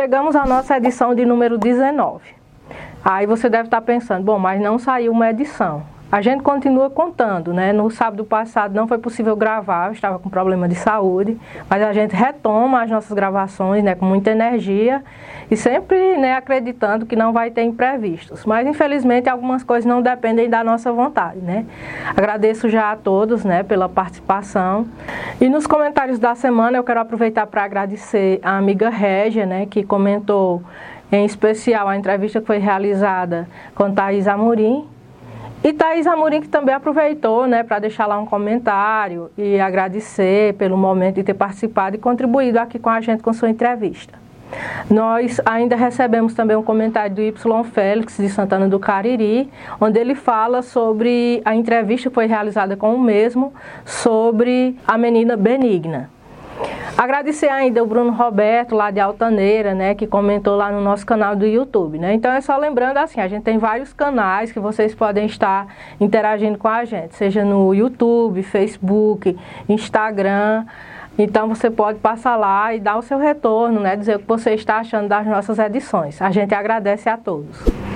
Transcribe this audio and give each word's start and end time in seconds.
Chegamos 0.00 0.36
à 0.36 0.46
nossa 0.46 0.76
edição 0.76 1.12
de 1.12 1.24
número 1.26 1.58
19. 1.58 2.22
Aí 3.04 3.26
você 3.26 3.48
deve 3.48 3.64
estar 3.64 3.80
pensando, 3.80 4.22
bom, 4.22 4.38
mas 4.38 4.60
não 4.60 4.78
saiu 4.78 5.10
uma 5.10 5.28
edição. 5.28 5.82
A 6.10 6.22
gente 6.22 6.42
continua 6.42 6.88
contando, 6.88 7.52
né? 7.52 7.70
No 7.70 7.90
sábado 7.90 8.24
passado 8.24 8.74
não 8.74 8.88
foi 8.88 8.96
possível 8.96 9.36
gravar, 9.36 9.88
eu 9.88 9.92
estava 9.92 10.18
com 10.18 10.30
problema 10.30 10.66
de 10.66 10.74
saúde, 10.74 11.38
mas 11.68 11.82
a 11.82 11.92
gente 11.92 12.16
retoma 12.16 12.82
as 12.82 12.90
nossas 12.90 13.12
gravações, 13.12 13.84
né, 13.84 13.94
com 13.94 14.06
muita 14.06 14.30
energia 14.30 15.04
e 15.50 15.56
sempre, 15.56 16.16
né, 16.16 16.34
acreditando 16.34 17.04
que 17.04 17.14
não 17.14 17.30
vai 17.30 17.50
ter 17.50 17.62
imprevistos. 17.62 18.46
Mas 18.46 18.66
infelizmente 18.66 19.28
algumas 19.28 19.62
coisas 19.62 19.84
não 19.84 20.00
dependem 20.00 20.48
da 20.48 20.64
nossa 20.64 20.90
vontade, 20.90 21.40
né? 21.40 21.66
Agradeço 22.16 22.70
já 22.70 22.90
a 22.90 22.96
todos, 22.96 23.44
né, 23.44 23.62
pela 23.62 23.86
participação. 23.86 24.86
E 25.38 25.46
nos 25.50 25.66
comentários 25.66 26.18
da 26.18 26.34
semana 26.34 26.78
eu 26.78 26.84
quero 26.84 27.00
aproveitar 27.00 27.46
para 27.46 27.64
agradecer 27.64 28.40
a 28.42 28.56
amiga 28.56 28.88
Régia, 28.88 29.44
né, 29.44 29.66
que 29.66 29.84
comentou 29.84 30.62
em 31.12 31.26
especial 31.26 31.86
a 31.86 31.98
entrevista 31.98 32.40
que 32.40 32.46
foi 32.46 32.58
realizada 32.58 33.46
com 33.74 33.92
Thaís 33.92 34.26
Amorim 34.26 34.88
e 35.68 35.72
Thaís 35.74 36.06
Amorim 36.06 36.40
que 36.40 36.48
também 36.48 36.74
aproveitou 36.74 37.46
né, 37.46 37.62
para 37.62 37.78
deixar 37.78 38.06
lá 38.06 38.18
um 38.18 38.24
comentário 38.24 39.30
e 39.36 39.60
agradecer 39.60 40.54
pelo 40.54 40.78
momento 40.78 41.16
de 41.16 41.24
ter 41.24 41.34
participado 41.34 41.94
e 41.94 41.98
contribuído 41.98 42.58
aqui 42.58 42.78
com 42.78 42.88
a 42.88 43.02
gente 43.02 43.22
com 43.22 43.34
sua 43.34 43.50
entrevista. 43.50 44.18
Nós 44.90 45.38
ainda 45.44 45.76
recebemos 45.76 46.32
também 46.32 46.56
um 46.56 46.62
comentário 46.62 47.14
do 47.14 47.20
Y 47.20 47.34
Félix 47.70 48.16
de 48.16 48.30
Santana 48.30 48.66
do 48.66 48.78
Cariri, 48.78 49.50
onde 49.78 49.98
ele 49.98 50.14
fala 50.14 50.62
sobre 50.62 51.42
a 51.44 51.54
entrevista 51.54 52.08
que 52.08 52.14
foi 52.14 52.24
realizada 52.24 52.74
com 52.74 52.94
o 52.94 52.98
mesmo 52.98 53.52
sobre 53.84 54.74
a 54.86 54.96
menina 54.96 55.36
Benigna. 55.36 56.08
Agradecer 56.96 57.48
ainda 57.48 57.82
o 57.82 57.86
Bruno 57.86 58.10
Roberto, 58.10 58.74
lá 58.74 58.90
de 58.90 58.98
Altaneira, 58.98 59.74
né, 59.74 59.94
que 59.94 60.06
comentou 60.06 60.56
lá 60.56 60.72
no 60.72 60.80
nosso 60.80 61.06
canal 61.06 61.36
do 61.36 61.46
YouTube, 61.46 61.98
né? 61.98 62.12
Então 62.12 62.32
é 62.32 62.40
só 62.40 62.56
lembrando 62.56 62.96
assim, 62.96 63.20
a 63.20 63.28
gente 63.28 63.44
tem 63.44 63.56
vários 63.56 63.92
canais 63.92 64.50
que 64.50 64.58
vocês 64.58 64.94
podem 64.94 65.26
estar 65.26 65.66
interagindo 66.00 66.58
com 66.58 66.66
a 66.68 66.84
gente, 66.84 67.14
seja 67.14 67.44
no 67.44 67.72
YouTube, 67.72 68.42
Facebook, 68.42 69.38
Instagram. 69.68 70.64
Então 71.16 71.48
você 71.48 71.70
pode 71.70 71.98
passar 71.98 72.36
lá 72.36 72.74
e 72.74 72.80
dar 72.80 72.96
o 72.96 73.02
seu 73.02 73.18
retorno, 73.18 73.80
né, 73.80 73.96
dizer 73.96 74.16
o 74.16 74.18
que 74.18 74.28
você 74.28 74.54
está 74.54 74.78
achando 74.78 75.08
das 75.08 75.26
nossas 75.26 75.58
edições. 75.58 76.20
A 76.20 76.30
gente 76.30 76.54
agradece 76.54 77.08
a 77.08 77.16
todos. 77.16 77.87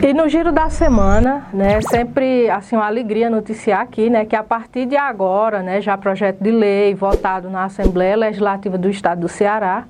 E 0.00 0.12
no 0.14 0.28
giro 0.28 0.52
da 0.52 0.70
semana, 0.70 1.48
né, 1.52 1.80
sempre 1.82 2.48
assim 2.48 2.76
uma 2.76 2.86
alegria 2.86 3.28
noticiar 3.28 3.80
aqui, 3.80 4.08
né, 4.08 4.24
que 4.24 4.36
a 4.36 4.44
partir 4.44 4.86
de 4.86 4.96
agora, 4.96 5.60
né, 5.60 5.80
já 5.80 5.98
projeto 5.98 6.38
de 6.40 6.52
lei 6.52 6.94
votado 6.94 7.50
na 7.50 7.64
Assembleia 7.64 8.16
Legislativa 8.16 8.78
do 8.78 8.88
Estado 8.88 9.22
do 9.22 9.28
Ceará, 9.28 9.84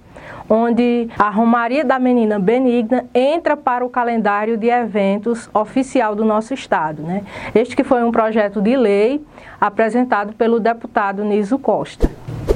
onde 0.48 1.10
a 1.18 1.28
Romaria 1.28 1.84
da 1.84 1.98
Menina 1.98 2.38
Benigna 2.38 3.04
entra 3.14 3.54
para 3.54 3.84
o 3.84 3.90
calendário 3.90 4.56
de 4.56 4.68
eventos 4.68 5.48
oficial 5.52 6.14
do 6.14 6.24
nosso 6.24 6.54
estado, 6.54 7.02
né? 7.02 7.22
Este 7.54 7.76
que 7.76 7.84
foi 7.84 8.02
um 8.02 8.10
projeto 8.10 8.62
de 8.62 8.76
lei 8.76 9.22
apresentado 9.60 10.32
pelo 10.32 10.58
deputado 10.58 11.22
Niso 11.22 11.58
Costa. 11.58 12.10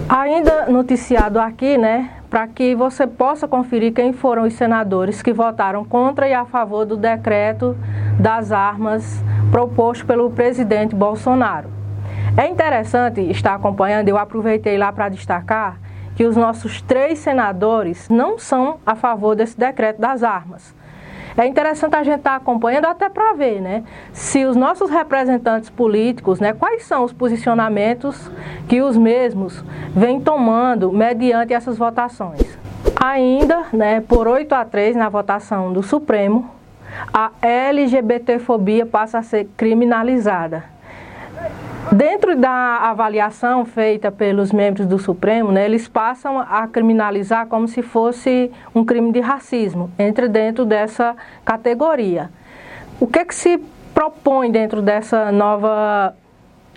Ainda 0.08 0.66
noticiado 0.66 1.38
aqui, 1.38 1.76
né, 1.76 2.10
para 2.32 2.46
que 2.46 2.74
você 2.74 3.06
possa 3.06 3.46
conferir 3.46 3.92
quem 3.92 4.10
foram 4.10 4.44
os 4.44 4.54
senadores 4.54 5.20
que 5.20 5.34
votaram 5.34 5.84
contra 5.84 6.26
e 6.26 6.32
a 6.32 6.46
favor 6.46 6.86
do 6.86 6.96
decreto 6.96 7.76
das 8.18 8.50
armas 8.50 9.22
proposto 9.50 10.06
pelo 10.06 10.30
presidente 10.30 10.94
Bolsonaro. 10.94 11.68
É 12.34 12.48
interessante 12.48 13.20
estar 13.20 13.54
acompanhando, 13.54 14.08
eu 14.08 14.16
aproveitei 14.16 14.78
lá 14.78 14.90
para 14.90 15.10
destacar 15.10 15.78
que 16.16 16.24
os 16.24 16.34
nossos 16.34 16.80
três 16.80 17.18
senadores 17.18 18.08
não 18.08 18.38
são 18.38 18.78
a 18.86 18.94
favor 18.94 19.36
desse 19.36 19.58
decreto 19.58 20.00
das 20.00 20.22
armas. 20.22 20.74
É 21.36 21.46
interessante 21.46 21.96
a 21.96 22.02
gente 22.02 22.18
estar 22.18 22.30
tá 22.30 22.36
acompanhando 22.36 22.86
até 22.86 23.08
para 23.08 23.32
ver, 23.32 23.60
né, 23.60 23.84
se 24.12 24.44
os 24.44 24.56
nossos 24.56 24.90
representantes 24.90 25.70
políticos, 25.70 26.40
né, 26.40 26.52
quais 26.52 26.84
são 26.84 27.04
os 27.04 27.12
posicionamentos 27.12 28.30
que 28.68 28.82
os 28.82 28.96
mesmos 28.96 29.64
vêm 29.94 30.20
tomando 30.20 30.92
mediante 30.92 31.54
essas 31.54 31.78
votações. 31.78 32.58
Ainda, 33.02 33.64
né, 33.72 34.00
por 34.00 34.28
8 34.28 34.54
a 34.54 34.64
3 34.64 34.94
na 34.94 35.08
votação 35.08 35.72
do 35.72 35.82
Supremo, 35.82 36.50
a 37.12 37.30
LGBTfobia 37.40 38.84
passa 38.84 39.18
a 39.18 39.22
ser 39.22 39.48
criminalizada. 39.56 40.64
Dentro 41.92 42.34
da 42.34 42.78
avaliação 42.88 43.66
feita 43.66 44.10
pelos 44.10 44.50
membros 44.50 44.86
do 44.86 44.98
Supremo, 44.98 45.52
né, 45.52 45.66
eles 45.66 45.86
passam 45.86 46.38
a 46.40 46.66
criminalizar 46.66 47.46
como 47.48 47.68
se 47.68 47.82
fosse 47.82 48.50
um 48.74 48.82
crime 48.82 49.12
de 49.12 49.20
racismo, 49.20 49.90
entra 49.98 50.26
dentro 50.26 50.64
dessa 50.64 51.14
categoria. 51.44 52.30
O 52.98 53.06
que, 53.06 53.18
é 53.18 53.24
que 53.26 53.34
se 53.34 53.58
propõe 53.92 54.50
dentro 54.50 54.80
dessa 54.80 55.30
nova 55.30 56.14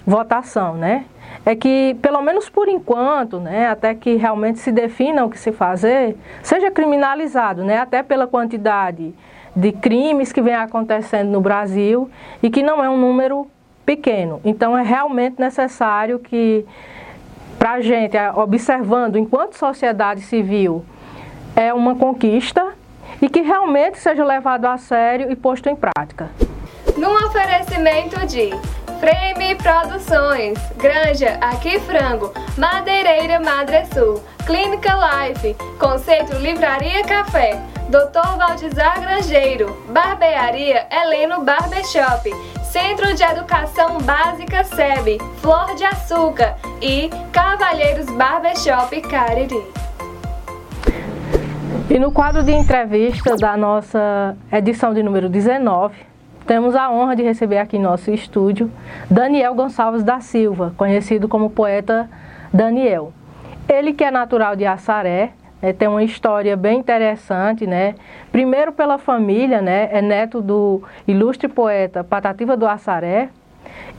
votação, 0.06 0.76
né? 0.76 1.06
É 1.46 1.56
que, 1.56 1.96
pelo 2.02 2.22
menos 2.22 2.50
por 2.50 2.68
enquanto, 2.68 3.40
né, 3.40 3.70
até 3.70 3.96
que 3.96 4.16
realmente 4.16 4.60
se 4.60 4.70
defina 4.70 5.24
o 5.24 5.30
que 5.30 5.40
se 5.40 5.54
fazer, 5.54 6.18
seja 6.44 6.70
criminalizado, 6.70 7.64
né, 7.64 7.78
até 7.78 8.04
pela 8.04 8.28
quantidade 8.28 9.16
de 9.56 9.72
crimes 9.72 10.34
que 10.34 10.42
vem 10.42 10.56
acontecendo 10.56 11.30
no 11.30 11.40
Brasil 11.40 12.10
e 12.44 12.50
que 12.50 12.62
não 12.62 12.84
é 12.84 12.90
um 12.90 12.98
número 12.98 13.48
pequeno. 13.86 14.42
Então 14.44 14.78
é 14.78 14.84
realmente 14.84 15.40
necessário 15.40 16.20
que, 16.20 16.66
para 17.60 17.74
a 17.74 17.82
gente, 17.82 18.18
observando 18.36 19.18
enquanto 19.18 19.58
sociedade 19.58 20.22
civil, 20.22 20.84
é 21.56 21.74
uma 21.74 21.96
conquista 21.96 22.74
e 23.22 23.30
que 23.30 23.42
realmente 23.42 24.00
seja 24.00 24.26
levado 24.26 24.66
a 24.66 24.78
sério 24.78 25.32
e 25.32 25.36
posto 25.36 25.70
em 25.70 25.76
prática. 25.76 26.30
Num 26.98 27.14
oferecimento 27.28 28.26
de 28.26 28.50
Frame 29.00 29.56
Produções, 29.56 30.58
Granja 30.78 31.38
Aqui 31.42 31.80
Frango, 31.80 32.34
Madeireira 32.58 33.40
Madre 33.40 33.86
Sul, 33.94 34.22
Clínica 34.46 34.92
Life, 34.94 35.56
Conceito 35.80 36.36
Livraria 36.36 37.04
Café, 37.04 37.60
Dr. 37.90 38.38
Valdizar 38.38 39.02
Grangeiro, 39.02 39.76
Barbearia 39.90 40.86
Heleno 40.92 41.44
Barbershop, 41.44 42.30
Centro 42.64 43.16
de 43.16 43.24
Educação 43.24 43.98
Básica 44.02 44.64
SEB, 44.64 45.18
Flor 45.38 45.74
de 45.76 45.84
Açúcar 45.84 46.58
e 46.80 47.10
Cavalheiros 47.32 48.06
Barbershop 48.06 49.02
Cariri. 49.02 49.64
E 51.90 51.98
no 51.98 52.12
quadro 52.12 52.44
de 52.44 52.52
entrevista 52.52 53.36
da 53.38 53.58
nossa 53.58 54.38
edição 54.52 54.94
de 54.94 55.02
número 55.02 55.28
19, 55.28 55.96
temos 56.46 56.76
a 56.76 56.92
honra 56.92 57.16
de 57.16 57.24
receber 57.24 57.58
aqui 57.58 57.78
em 57.78 57.82
nosso 57.82 58.12
estúdio 58.12 58.72
Daniel 59.10 59.56
Gonçalves 59.56 60.04
da 60.04 60.20
Silva, 60.20 60.72
conhecido 60.78 61.28
como 61.28 61.50
poeta 61.50 62.08
Daniel. 62.54 63.12
Ele 63.68 63.94
que 63.94 64.04
é 64.04 64.12
natural 64.12 64.56
de 64.56 64.66
Assaré, 64.66 65.32
é, 65.62 65.74
tem 65.74 65.88
uma 65.88 66.04
história 66.04 66.56
bem 66.56 66.80
interessante, 66.80 67.66
né? 67.66 67.96
Primeiro 68.32 68.72
pela 68.72 69.00
família, 69.00 69.62
né? 69.62 69.90
É 69.92 70.02
neto 70.02 70.42
do 70.42 70.84
ilustre 71.08 71.48
poeta 71.48 72.04
Patativa 72.04 72.56
do 72.56 72.68
Assaré. 72.68 73.30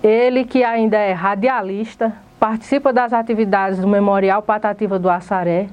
Ele 0.02 0.44
que 0.44 0.62
ainda 0.62 0.96
é 0.96 1.12
radialista, 1.12 2.12
participa 2.38 2.92
das 2.92 3.12
atividades 3.12 3.80
do 3.80 3.88
Memorial 3.88 4.40
Patativa 4.42 4.98
do 4.98 5.10
Assaré. 5.10 5.66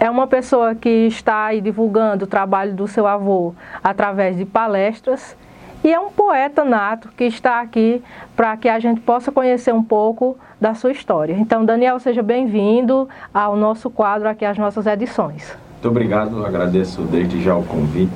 É 0.00 0.10
uma 0.10 0.26
pessoa 0.26 0.74
que 0.74 1.06
está 1.06 1.44
aí 1.44 1.60
divulgando 1.60 2.24
o 2.24 2.28
trabalho 2.28 2.74
do 2.74 2.88
seu 2.88 3.06
avô 3.06 3.54
através 3.84 4.36
de 4.36 4.44
palestras 4.44 5.36
e 5.84 5.92
é 5.92 5.98
um 5.98 6.10
poeta 6.10 6.64
nato 6.64 7.08
que 7.16 7.24
está 7.24 7.60
aqui 7.60 8.02
para 8.36 8.56
que 8.56 8.68
a 8.68 8.78
gente 8.78 9.00
possa 9.00 9.32
conhecer 9.32 9.74
um 9.74 9.82
pouco 9.82 10.36
da 10.60 10.74
sua 10.74 10.92
história. 10.92 11.34
Então, 11.34 11.64
Daniel, 11.64 11.98
seja 11.98 12.22
bem-vindo 12.22 13.08
ao 13.34 13.56
nosso 13.56 13.90
quadro 13.90 14.28
aqui, 14.28 14.44
às 14.44 14.56
nossas 14.56 14.86
edições. 14.86 15.56
Muito 15.72 15.88
obrigado, 15.88 16.46
agradeço 16.46 17.02
desde 17.02 17.42
já 17.42 17.56
o 17.56 17.64
convite. 17.64 18.12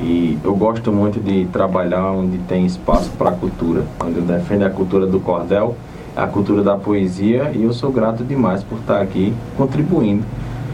E 0.00 0.38
eu 0.44 0.54
gosto 0.54 0.92
muito 0.92 1.20
de 1.20 1.46
trabalhar 1.46 2.10
onde 2.10 2.36
tem 2.38 2.66
espaço 2.66 3.10
para 3.12 3.30
a 3.30 3.32
cultura, 3.32 3.84
onde 4.04 4.18
eu 4.18 4.22
defendo 4.22 4.64
a 4.64 4.70
cultura 4.70 5.06
do 5.06 5.20
cordel, 5.20 5.76
a 6.14 6.26
cultura 6.26 6.62
da 6.62 6.76
poesia, 6.76 7.50
e 7.54 7.62
eu 7.62 7.72
sou 7.72 7.90
grato 7.90 8.22
demais 8.24 8.62
por 8.62 8.78
estar 8.78 9.00
aqui 9.00 9.32
contribuindo 9.56 10.24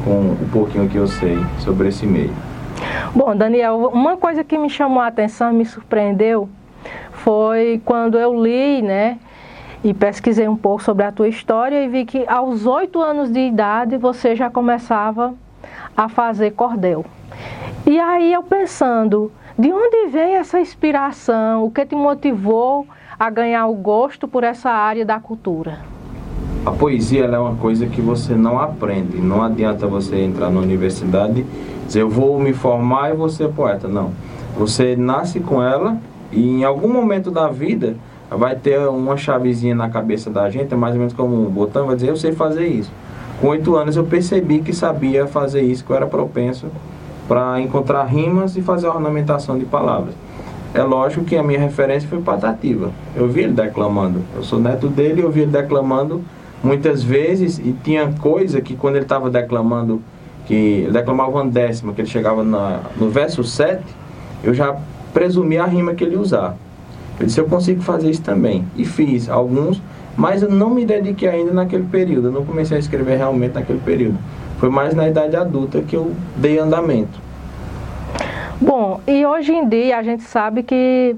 com 0.05 0.33
o 0.33 0.49
pouquinho 0.51 0.89
que 0.89 0.97
eu 0.97 1.07
sei 1.07 1.39
sobre 1.61 1.89
esse 1.89 2.07
meio. 2.07 2.48
Bom, 3.15 3.35
Daniel, 3.35 3.91
uma 3.93 4.17
coisa 4.17 4.45
que 4.45 4.59
me 4.59 4.69
chamou 4.69 5.01
a 5.01 5.07
atenção, 5.07 5.53
me 5.53 5.65
surpreendeu, 5.65 6.49
foi 7.11 7.81
quando 7.85 8.19
eu 8.19 8.41
li, 8.43 8.83
né, 8.83 9.19
e 9.83 9.95
pesquisei 9.95 10.47
um 10.47 10.57
pouco 10.57 10.83
sobre 10.83 11.05
a 11.05 11.13
tua 11.13 11.29
história 11.29 11.83
e 11.83 11.89
vi 11.89 12.05
que 12.05 12.27
aos 12.29 12.67
oito 12.67 13.01
anos 13.01 13.33
de 13.33 13.41
idade 13.41 13.97
você 13.97 14.37
já 14.37 14.51
começava 14.51 15.35
a 15.97 16.09
fazer 16.09 16.51
cordel. 16.53 17.05
E 17.87 17.99
aí 17.99 18.33
eu 18.33 18.43
pensando, 18.43 19.33
de 19.59 19.73
onde 19.73 20.09
vem 20.09 20.35
essa 20.37 20.61
inspiração? 20.61 21.65
O 21.65 21.71
que 21.71 21.87
te 21.87 21.95
motivou 21.95 22.87
a 23.19 23.31
ganhar 23.31 23.67
o 23.67 23.75
gosto 23.75 24.29
por 24.29 24.45
essa 24.45 24.71
área 24.71 25.05
da 25.05 25.19
cultura? 25.19 25.79
A 26.69 26.71
poesia 26.71 27.25
é 27.25 27.39
uma 27.39 27.55
coisa 27.55 27.87
que 27.87 28.03
você 28.03 28.35
não 28.35 28.59
aprende. 28.61 29.17
Não 29.17 29.43
adianta 29.43 29.87
você 29.87 30.17
entrar 30.17 30.51
na 30.51 30.61
universidade 30.61 31.41
e 31.41 31.87
dizer 31.87 32.03
eu 32.03 32.11
vou 32.11 32.39
me 32.39 32.53
formar 32.53 33.11
e 33.11 33.15
vou 33.15 33.31
ser 33.31 33.49
poeta. 33.49 33.89
Não. 33.89 34.11
Você 34.55 34.95
nasce 34.95 35.41
com 35.41 35.63
ela 35.63 35.97
e 36.31 36.61
em 36.61 36.65
algum 36.65 36.93
momento 36.93 37.31
da 37.31 37.49
vida 37.49 37.97
vai 38.31 38.55
ter 38.55 38.79
uma 38.81 39.17
chavezinha 39.17 39.75
na 39.75 39.89
cabeça 39.89 40.29
da 40.29 40.51
gente, 40.51 40.75
é 40.75 40.77
mais 40.77 40.93
ou 40.93 40.99
menos 40.99 41.15
como 41.15 41.35
um 41.43 41.49
botão, 41.49 41.87
vai 41.87 41.97
dizer 41.97 42.11
eu 42.11 42.19
sei 42.19 42.33
fazer 42.33 42.67
isso. 42.67 42.93
Com 43.41 43.49
oito 43.49 43.75
anos 43.75 43.97
eu 43.97 44.05
percebi 44.05 44.61
que 44.61 44.75
sabia 44.75 45.27
fazer 45.27 45.63
isso, 45.63 45.83
que 45.83 45.91
eu 45.91 45.97
era 45.97 46.07
propenso 46.07 46.67
para 47.27 47.59
encontrar 47.63 48.05
rimas 48.05 48.59
e 48.59 48.61
fazer 48.61 48.89
a 48.89 48.91
ornamentação 48.91 49.59
de 49.59 49.65
palavras. 49.65 50.13
É 50.75 50.83
lógico 50.83 51.25
que 51.25 51.35
a 51.35 51.43
minha 51.43 51.59
referência 51.59 52.07
foi 52.07 52.21
Patativa. 52.21 52.91
Eu 53.17 53.27
vi 53.27 53.45
ele 53.45 53.55
declamando. 53.55 54.21
Eu 54.37 54.43
sou 54.43 54.61
neto 54.61 54.87
dele 54.87 55.23
eu 55.23 55.31
vi 55.31 55.41
ele 55.41 55.51
declamando 55.51 56.23
muitas 56.63 57.03
vezes 57.03 57.59
e 57.59 57.75
tinha 57.85 58.13
coisa 58.21 58.61
que 58.61 58.75
quando 58.75 58.97
ele 58.97 59.05
estava 59.05 59.31
declamando, 59.31 60.03
que 60.47 60.55
ele 60.55 60.93
declamava 60.93 61.31
uma 61.31 61.47
décima, 61.47 61.93
que 61.93 62.01
ele 62.01 62.09
chegava 62.09 62.43
na, 62.43 62.81
no 62.97 63.09
verso 63.11 63.45
7, 63.45 63.83
eu 64.43 64.55
já 64.55 64.77
presumi 65.13 65.59
a 65.59 65.67
rima 65.67 65.95
que 65.95 66.05
ele 66.05 66.17
usar. 66.17 66.57
Eu 67.19 67.27
disse, 67.27 67.41
eu 67.41 67.47
consigo 67.47 67.83
fazer 67.83 68.11
isso 68.11 68.23
também. 68.23 68.65
E 68.77 68.85
fiz 68.85 69.29
alguns, 69.29 69.83
mas 70.17 70.43
eu 70.43 70.51
não 70.51 70.71
me 70.71 70.85
dediquei 70.85 71.29
ainda 71.29 71.53
naquele 71.53 71.85
período. 71.85 72.29
Eu 72.29 72.33
não 72.33 72.45
comecei 72.45 72.77
a 72.77 72.81
escrever 72.81 73.17
realmente 73.17 73.55
naquele 73.55 73.81
período. 73.81 74.19
Foi 74.59 74.69
mais 74.69 74.95
na 74.95 75.09
idade 75.09 75.37
adulta 75.37 75.81
que 75.83 75.97
eu 75.97 76.13
dei 76.37 76.59
andamento. 76.59 77.21
Bom, 78.61 79.01
e 79.07 79.25
hoje 79.25 79.53
em 79.53 79.69
dia 79.69 79.99
a 79.99 80.03
gente 80.03 80.25
sabe 80.25 80.63
que 80.63 81.15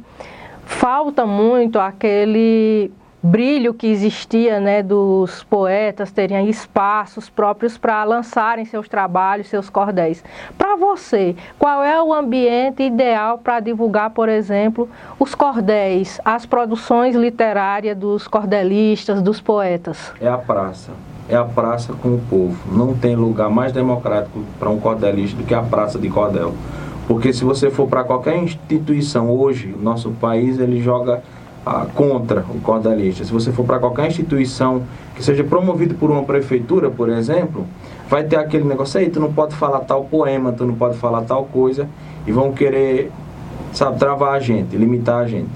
falta 0.65 1.25
muito 1.27 1.79
aquele 1.79 2.91
brilho 3.23 3.75
que 3.75 3.87
existia 3.87 4.59
né, 4.61 4.83
dos 4.83 5.43
poetas 5.45 6.11
terem 6.11 6.49
espaços 6.49 7.29
próprios 7.29 7.77
para 7.77 8.03
lançarem 8.05 8.65
seus 8.65 8.89
trabalhos, 8.89 9.49
seus 9.49 9.69
cordéis. 9.69 10.25
Para 10.57 10.77
você, 10.77 11.37
qual 11.59 11.83
é 11.83 12.03
o 12.03 12.15
ambiente 12.15 12.83
ideal 12.83 13.39
para 13.39 13.61
divulgar, 13.61 14.11
por 14.11 14.29
exemplo, 14.29 14.89
os 15.19 15.35
cordéis, 15.35 16.19
as 16.25 16.47
produções 16.47 17.15
literárias 17.15 17.97
dos 17.97 18.27
cordelistas, 18.27 19.21
dos 19.21 19.41
poetas? 19.41 20.13
É 20.21 20.29
a 20.29 20.39
praça. 20.39 20.93
É 21.29 21.37
a 21.37 21.45
praça 21.45 21.93
com 21.93 22.15
o 22.15 22.21
povo. 22.29 22.57
Não 22.75 22.95
tem 22.95 23.15
lugar 23.15 23.51
mais 23.51 23.73
democrático 23.73 24.41
para 24.59 24.69
um 24.69 24.81
cordelista 24.81 25.37
do 25.37 25.45
que 25.45 25.55
a 25.55 25.63
praça 25.63 25.99
de 25.99 26.09
cordel. 26.09 26.55
Porque 27.07 27.33
se 27.33 27.45
você 27.45 27.71
for 27.71 27.87
para 27.87 28.03
qualquer 28.03 28.37
instituição 28.37 29.31
hoje, 29.31 29.75
nosso 29.81 30.11
país 30.13 30.59
ele 30.59 30.81
joga 30.81 31.23
contra 31.95 32.41
o 32.49 32.61
cordelista. 32.61 33.25
Se 33.25 33.33
você 33.33 33.53
for 33.53 33.65
para 33.65 33.79
qualquer 33.79 34.09
instituição 34.09 34.83
que 35.15 35.23
seja 35.23 35.45
promovido 35.45 35.95
por 35.95 36.11
uma 36.11 36.23
prefeitura, 36.23 36.91
por 36.91 37.09
exemplo, 37.09 37.67
vai 38.09 38.25
ter 38.25 38.37
aquele 38.37 38.65
negócio 38.65 38.99
aí, 38.99 39.11
tu 39.11 39.21
não 39.21 39.33
pode 39.33 39.55
falar 39.55 39.81
tal 39.81 40.05
poema, 40.05 40.53
tu 40.53 40.65
não 40.65 40.75
pode 40.75 40.97
falar 40.97 41.23
tal 41.23 41.45
coisa, 41.45 41.89
e 42.27 42.33
vão 42.33 42.53
querer, 42.53 43.11
sabe, 43.73 43.99
travar 43.99 44.35
a 44.35 44.41
gente, 44.41 44.77
limitar 44.77 45.23
a 45.23 45.27
gente. 45.27 45.51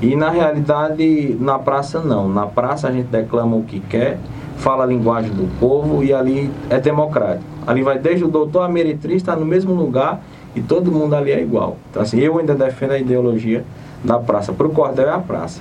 E 0.00 0.16
na 0.16 0.30
realidade, 0.30 1.36
na 1.38 1.58
praça 1.58 2.00
não. 2.00 2.28
Na 2.28 2.46
praça 2.46 2.88
a 2.88 2.92
gente 2.92 3.06
declama 3.06 3.56
o 3.56 3.62
que 3.62 3.78
quer, 3.78 4.18
fala 4.56 4.84
a 4.84 4.86
linguagem 4.86 5.30
do 5.30 5.48
povo 5.60 6.02
e 6.02 6.12
ali 6.12 6.50
é 6.68 6.80
democrático. 6.80 7.44
Ali 7.66 7.82
vai 7.82 7.98
desde 7.98 8.24
o 8.24 8.28
doutor 8.28 8.62
a 8.62 8.68
meretriz, 8.68 9.16
está 9.16 9.36
no 9.36 9.46
mesmo 9.46 9.72
lugar 9.74 10.20
e 10.56 10.60
todo 10.60 10.90
mundo 10.90 11.14
ali 11.14 11.30
é 11.30 11.40
igual. 11.40 11.76
Então 11.90 12.02
assim, 12.02 12.18
eu 12.18 12.38
ainda 12.38 12.54
defendo 12.54 12.92
a 12.92 12.98
ideologia 12.98 13.64
da 14.04 14.18
praça. 14.18 14.52
Para 14.52 14.66
o 14.66 14.70
cordel 14.70 15.08
é 15.08 15.12
a 15.12 15.18
praça. 15.18 15.60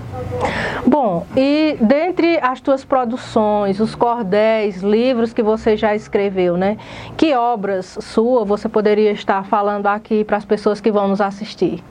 Bom, 0.86 1.26
e 1.36 1.78
dentre 1.80 2.40
as 2.42 2.60
tuas 2.60 2.84
produções, 2.84 3.80
os 3.80 3.96
cordéis, 3.96 4.82
livros 4.82 5.34
que 5.34 5.44
você 5.44 5.78
já 5.78 5.96
escreveu, 5.96 6.58
né? 6.58 6.78
Que 7.16 7.34
obras 7.36 7.98
sua 8.02 8.44
você 8.44 8.68
poderia 8.68 9.12
estar 9.12 9.46
falando 9.46 9.88
aqui 9.88 10.24
para 10.24 10.38
as 10.38 10.46
pessoas 10.46 10.82
que 10.82 10.92
vão 10.92 11.08
nos 11.08 11.22
assistir? 11.22 11.84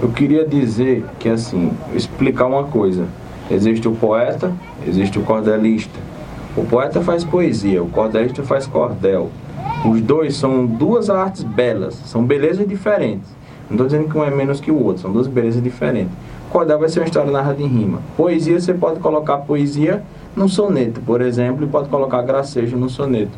Eu 0.00 0.10
queria 0.10 0.46
dizer 0.46 1.04
que 1.18 1.28
assim, 1.28 1.72
explicar 1.94 2.46
uma 2.46 2.64
coisa. 2.64 3.06
Existe 3.50 3.86
o 3.86 3.92
poeta, 3.92 4.52
existe 4.86 5.18
o 5.18 5.22
cordelista. 5.22 5.98
O 6.56 6.64
poeta 6.64 7.00
faz 7.00 7.24
poesia, 7.24 7.82
o 7.82 7.88
cordelista 7.88 8.42
faz 8.42 8.66
cordel. 8.66 9.30
Os 9.84 10.00
dois 10.00 10.36
são 10.36 10.64
duas 10.64 11.10
artes 11.10 11.42
belas, 11.42 11.94
são 11.94 12.24
belezas 12.24 12.66
diferentes. 12.66 13.28
Não 13.72 13.86
estou 13.86 13.86
dizendo 13.86 14.10
que 14.10 14.18
um 14.18 14.22
é 14.22 14.30
menos 14.30 14.60
que 14.60 14.70
o 14.70 14.84
outro, 14.84 15.00
são 15.00 15.10
duas 15.10 15.26
belezas 15.26 15.62
diferentes. 15.62 16.12
Cordel 16.50 16.78
vai 16.78 16.90
ser 16.90 17.00
uma 17.00 17.06
história 17.06 17.30
narrada 17.32 17.62
em 17.62 17.66
rima. 17.66 18.00
Poesia, 18.18 18.60
você 18.60 18.74
pode 18.74 19.00
colocar 19.00 19.38
poesia 19.38 20.02
num 20.36 20.46
soneto, 20.46 21.00
por 21.00 21.22
exemplo, 21.22 21.64
e 21.64 21.66
pode 21.66 21.88
colocar 21.88 22.20
gracejo 22.20 22.76
no 22.76 22.90
soneto. 22.90 23.32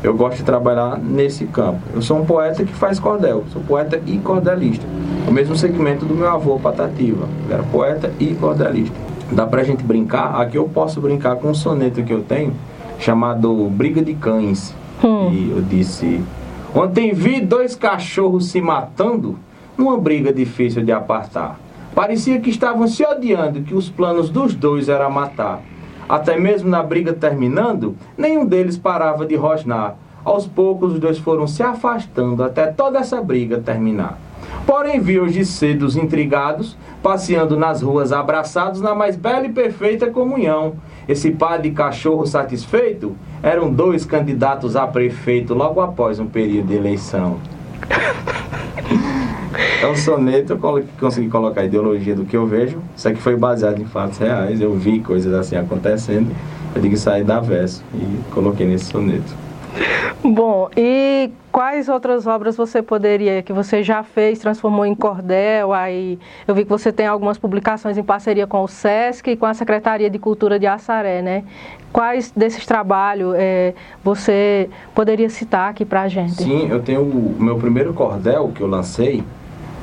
Eu 0.00 0.14
gosto 0.14 0.36
de 0.36 0.44
trabalhar 0.44 0.96
nesse 0.96 1.44
campo. 1.46 1.80
Eu 1.92 2.00
sou 2.00 2.20
um 2.20 2.24
poeta 2.24 2.64
que 2.64 2.72
faz 2.72 3.00
cordel, 3.00 3.42
sou 3.52 3.60
poeta 3.62 4.00
e 4.06 4.16
cordelista. 4.18 4.86
O 5.26 5.32
mesmo 5.32 5.56
segmento 5.56 6.04
do 6.04 6.14
meu 6.14 6.30
avô, 6.30 6.56
Patativa. 6.60 7.26
Ele 7.44 7.52
era 7.52 7.64
poeta 7.64 8.12
e 8.20 8.28
cordelista. 8.34 8.94
Dá 9.32 9.44
pra 9.44 9.64
gente 9.64 9.82
brincar? 9.82 10.40
Aqui 10.40 10.56
eu 10.56 10.68
posso 10.68 11.00
brincar 11.00 11.34
com 11.34 11.48
um 11.48 11.54
soneto 11.54 12.00
que 12.04 12.12
eu 12.12 12.22
tenho, 12.22 12.54
chamado 13.00 13.52
Briga 13.70 14.00
de 14.00 14.14
Cães. 14.14 14.72
Hum. 15.02 15.30
E 15.32 15.50
eu 15.50 15.60
disse: 15.62 16.22
Ontem 16.72 17.12
vi 17.12 17.40
dois 17.40 17.74
cachorros 17.74 18.46
se 18.46 18.60
matando 18.60 19.36
numa 19.80 19.96
briga 19.96 20.30
difícil 20.30 20.84
de 20.84 20.92
apartar. 20.92 21.58
Parecia 21.94 22.38
que 22.38 22.50
estavam 22.50 22.86
se 22.86 23.02
odiando, 23.02 23.62
que 23.62 23.74
os 23.74 23.88
planos 23.88 24.28
dos 24.28 24.54
dois 24.54 24.90
era 24.90 25.08
matar. 25.08 25.62
Até 26.06 26.38
mesmo 26.38 26.68
na 26.68 26.82
briga 26.82 27.14
terminando, 27.14 27.96
nenhum 28.16 28.44
deles 28.44 28.76
parava 28.76 29.24
de 29.24 29.34
rosnar. 29.36 29.96
Aos 30.22 30.46
poucos, 30.46 30.92
os 30.92 31.00
dois 31.00 31.18
foram 31.18 31.46
se 31.46 31.62
afastando 31.62 32.44
até 32.44 32.66
toda 32.66 32.98
essa 32.98 33.22
briga 33.22 33.58
terminar. 33.58 34.18
Porém, 34.66 35.00
vi 35.00 35.18
hoje 35.18 35.46
cedo 35.46 35.86
os 35.86 35.96
intrigados 35.96 36.76
passeando 37.02 37.56
nas 37.56 37.80
ruas 37.80 38.12
abraçados 38.12 38.82
na 38.82 38.94
mais 38.94 39.16
bela 39.16 39.46
e 39.46 39.52
perfeita 39.52 40.10
comunhão. 40.10 40.74
Esse 41.08 41.30
par 41.30 41.58
de 41.58 41.70
cachorro 41.70 42.26
satisfeito 42.26 43.16
eram 43.42 43.72
dois 43.72 44.04
candidatos 44.04 44.76
a 44.76 44.86
prefeito 44.86 45.54
logo 45.54 45.80
após 45.80 46.20
um 46.20 46.26
período 46.26 46.68
de 46.68 46.74
eleição. 46.74 47.38
É 49.82 49.86
um 49.86 49.96
soneto, 49.96 50.52
eu 50.52 50.84
consegui 50.98 51.28
colocar 51.28 51.62
a 51.62 51.64
ideologia 51.64 52.14
do 52.14 52.24
que 52.24 52.36
eu 52.36 52.46
vejo. 52.46 52.78
Isso 52.96 53.08
aqui 53.08 53.20
foi 53.20 53.36
baseado 53.36 53.80
em 53.80 53.84
fatos 53.84 54.18
reais. 54.18 54.60
Eu 54.60 54.74
vi 54.74 55.00
coisas 55.00 55.32
assim 55.34 55.56
acontecendo. 55.56 56.30
Eu 56.74 56.80
digo 56.80 56.96
sair 56.96 57.24
da 57.24 57.40
verso 57.40 57.82
e 57.94 58.32
coloquei 58.32 58.66
nesse 58.66 58.86
soneto. 58.86 59.34
Bom, 60.22 60.68
e 60.76 61.30
quais 61.50 61.88
outras 61.88 62.26
obras 62.26 62.56
você 62.56 62.82
poderia, 62.82 63.42
que 63.42 63.52
você 63.52 63.82
já 63.82 64.02
fez, 64.02 64.38
transformou 64.38 64.84
em 64.84 64.94
cordel? 64.94 65.72
Aí 65.72 66.18
eu 66.46 66.54
vi 66.54 66.64
que 66.64 66.70
você 66.70 66.92
tem 66.92 67.06
algumas 67.06 67.38
publicações 67.38 67.96
em 67.96 68.02
parceria 68.02 68.46
com 68.46 68.62
o 68.62 68.68
SESC 68.68 69.30
e 69.30 69.36
com 69.36 69.46
a 69.46 69.54
Secretaria 69.54 70.10
de 70.10 70.18
Cultura 70.18 70.58
de 70.58 70.66
Assaré, 70.66 71.22
né? 71.22 71.44
Quais 71.92 72.30
desses 72.36 72.66
trabalhos 72.66 73.34
é, 73.36 73.74
você 74.04 74.68
poderia 74.94 75.30
citar 75.30 75.70
aqui 75.70 75.84
pra 75.84 76.06
gente? 76.06 76.42
Sim, 76.42 76.68
eu 76.68 76.80
tenho 76.80 77.02
o 77.02 77.36
meu 77.38 77.56
primeiro 77.56 77.94
cordel 77.94 78.52
que 78.54 78.60
eu 78.60 78.66
lancei, 78.66 79.24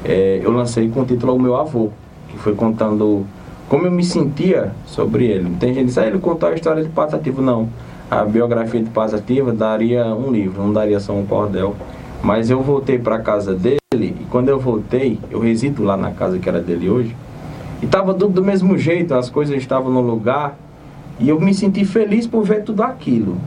é, 0.03 0.39
eu 0.43 0.51
lancei 0.51 0.89
com 0.89 1.01
o 1.01 1.05
título 1.05 1.35
O 1.35 1.39
Meu 1.39 1.55
Avô, 1.55 1.89
que 2.29 2.37
foi 2.37 2.55
contando 2.55 3.25
como 3.67 3.85
eu 3.85 3.91
me 3.91 4.03
sentia 4.03 4.71
sobre 4.85 5.25
ele. 5.25 5.55
Tem 5.59 5.73
gente 5.73 5.79
que 5.79 5.85
diz, 5.85 5.97
ah, 5.97 6.07
ele 6.07 6.19
contou 6.19 6.49
a 6.49 6.53
história 6.53 6.83
de 6.83 6.89
Patativo. 6.89 7.41
Não, 7.41 7.67
a 8.09 8.23
biografia 8.23 8.81
de 8.81 8.89
Patativo 8.89 9.51
daria 9.51 10.05
um 10.05 10.31
livro, 10.31 10.61
não 10.61 10.71
daria 10.71 10.99
só 10.99 11.13
um 11.13 11.25
cordel. 11.25 11.75
Mas 12.23 12.49
eu 12.49 12.61
voltei 12.61 12.97
para 12.97 13.17
a 13.17 13.19
casa 13.19 13.53
dele 13.53 13.77
e 13.95 14.25
quando 14.29 14.49
eu 14.49 14.59
voltei, 14.59 15.19
eu 15.29 15.39
resido 15.39 15.83
lá 15.83 15.95
na 15.95 16.11
casa 16.11 16.39
que 16.39 16.47
era 16.47 16.59
dele 16.59 16.89
hoje, 16.89 17.15
e 17.81 17.85
estava 17.85 18.13
tudo 18.13 18.33
do 18.33 18.43
mesmo 18.43 18.77
jeito, 18.77 19.13
as 19.13 19.29
coisas 19.29 19.55
estavam 19.55 19.91
no 19.91 20.01
lugar, 20.01 20.57
e 21.19 21.29
eu 21.29 21.39
me 21.39 21.53
senti 21.53 21.85
feliz 21.85 22.27
por 22.27 22.43
ver 22.43 22.63
tudo 22.63 22.83
aquilo. 22.83 23.37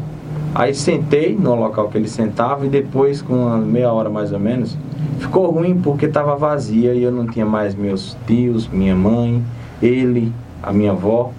Aí 0.55 0.75
sentei 0.75 1.37
no 1.37 1.55
local 1.55 1.89
que 1.89 1.97
ele 1.97 2.09
sentava 2.09 2.67
e 2.67 2.69
depois, 2.69 3.23
com 3.23 3.35
uma 3.35 3.59
meia 3.59 3.93
hora 3.93 4.11
mais 4.11 4.33
ou 4.33 4.39
menos, 4.39 4.77
Ficou 5.21 5.51
ruim 5.51 5.79
porque 5.79 6.07
estava 6.07 6.35
vazia 6.35 6.95
e 6.95 7.03
eu 7.03 7.13
não 7.13 7.27
tinha 7.27 7.45
mais 7.45 7.75
meus 7.75 8.17
tios, 8.27 8.67
minha 8.67 8.97
mãe, 8.97 9.45
ele, 9.83 10.33
a 10.63 10.73
minha 10.73 10.93
avó. 10.93 11.31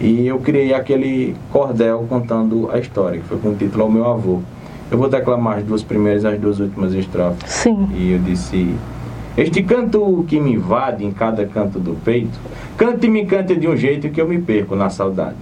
E 0.00 0.26
eu 0.26 0.38
criei 0.40 0.74
aquele 0.74 1.36
cordel 1.52 2.04
contando 2.08 2.68
a 2.72 2.78
história, 2.78 3.20
que 3.20 3.26
foi 3.26 3.38
com 3.38 3.50
o 3.50 3.54
título 3.54 3.84
ao 3.84 3.90
meu 3.90 4.04
avô. 4.04 4.40
Eu 4.90 4.98
vou 4.98 5.08
declamar 5.08 5.58
as 5.58 5.64
duas 5.64 5.82
primeiras 5.84 6.24
e 6.24 6.26
as 6.26 6.40
duas 6.40 6.58
últimas 6.58 6.92
estrofes. 6.92 7.48
Sim. 7.48 7.88
E 7.94 8.12
eu 8.12 8.18
disse: 8.18 8.74
Este 9.36 9.62
canto 9.62 10.24
que 10.26 10.40
me 10.40 10.54
invade 10.54 11.04
em 11.04 11.12
cada 11.12 11.46
canto 11.46 11.78
do 11.78 11.94
peito, 12.02 12.36
canta 12.76 13.06
e 13.06 13.08
me 13.08 13.24
canta 13.26 13.54
de 13.54 13.68
um 13.68 13.76
jeito 13.76 14.08
que 14.08 14.20
eu 14.20 14.26
me 14.26 14.40
perco 14.40 14.74
na 14.74 14.90
saudade. 14.90 15.36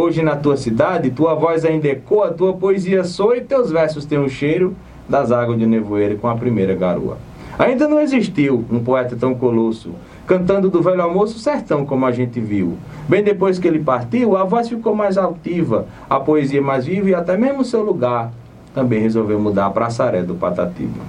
Hoje 0.00 0.22
na 0.22 0.36
tua 0.36 0.56
cidade, 0.56 1.10
tua 1.10 1.34
voz 1.34 1.64
ainda 1.64 1.88
ecoa, 1.88 2.30
tua 2.30 2.52
poesia 2.52 3.02
soa 3.02 3.36
e 3.36 3.40
teus 3.40 3.72
versos 3.72 4.04
têm 4.04 4.20
o 4.20 4.28
cheiro 4.28 4.76
das 5.08 5.32
águas 5.32 5.58
de 5.58 5.66
nevoeiro 5.66 6.16
com 6.18 6.28
a 6.28 6.36
primeira 6.36 6.72
garoa. 6.72 7.18
Ainda 7.58 7.88
não 7.88 8.00
existiu 8.00 8.64
um 8.70 8.78
poeta 8.78 9.16
tão 9.16 9.34
colosso, 9.34 9.90
cantando 10.24 10.70
do 10.70 10.80
velho 10.80 11.02
almoço 11.02 11.40
sertão, 11.40 11.84
como 11.84 12.06
a 12.06 12.12
gente 12.12 12.38
viu. 12.38 12.78
Bem 13.08 13.24
depois 13.24 13.58
que 13.58 13.66
ele 13.66 13.80
partiu, 13.80 14.36
a 14.36 14.44
voz 14.44 14.68
ficou 14.68 14.94
mais 14.94 15.18
altiva, 15.18 15.86
a 16.08 16.20
poesia 16.20 16.62
mais 16.62 16.86
viva 16.86 17.10
e 17.10 17.14
até 17.16 17.36
mesmo 17.36 17.64
seu 17.64 17.82
lugar 17.82 18.30
também 18.72 19.00
resolveu 19.00 19.40
mudar 19.40 19.70
para 19.70 19.90
Saré 19.90 20.22
do 20.22 20.36
Patatiba. 20.36 21.00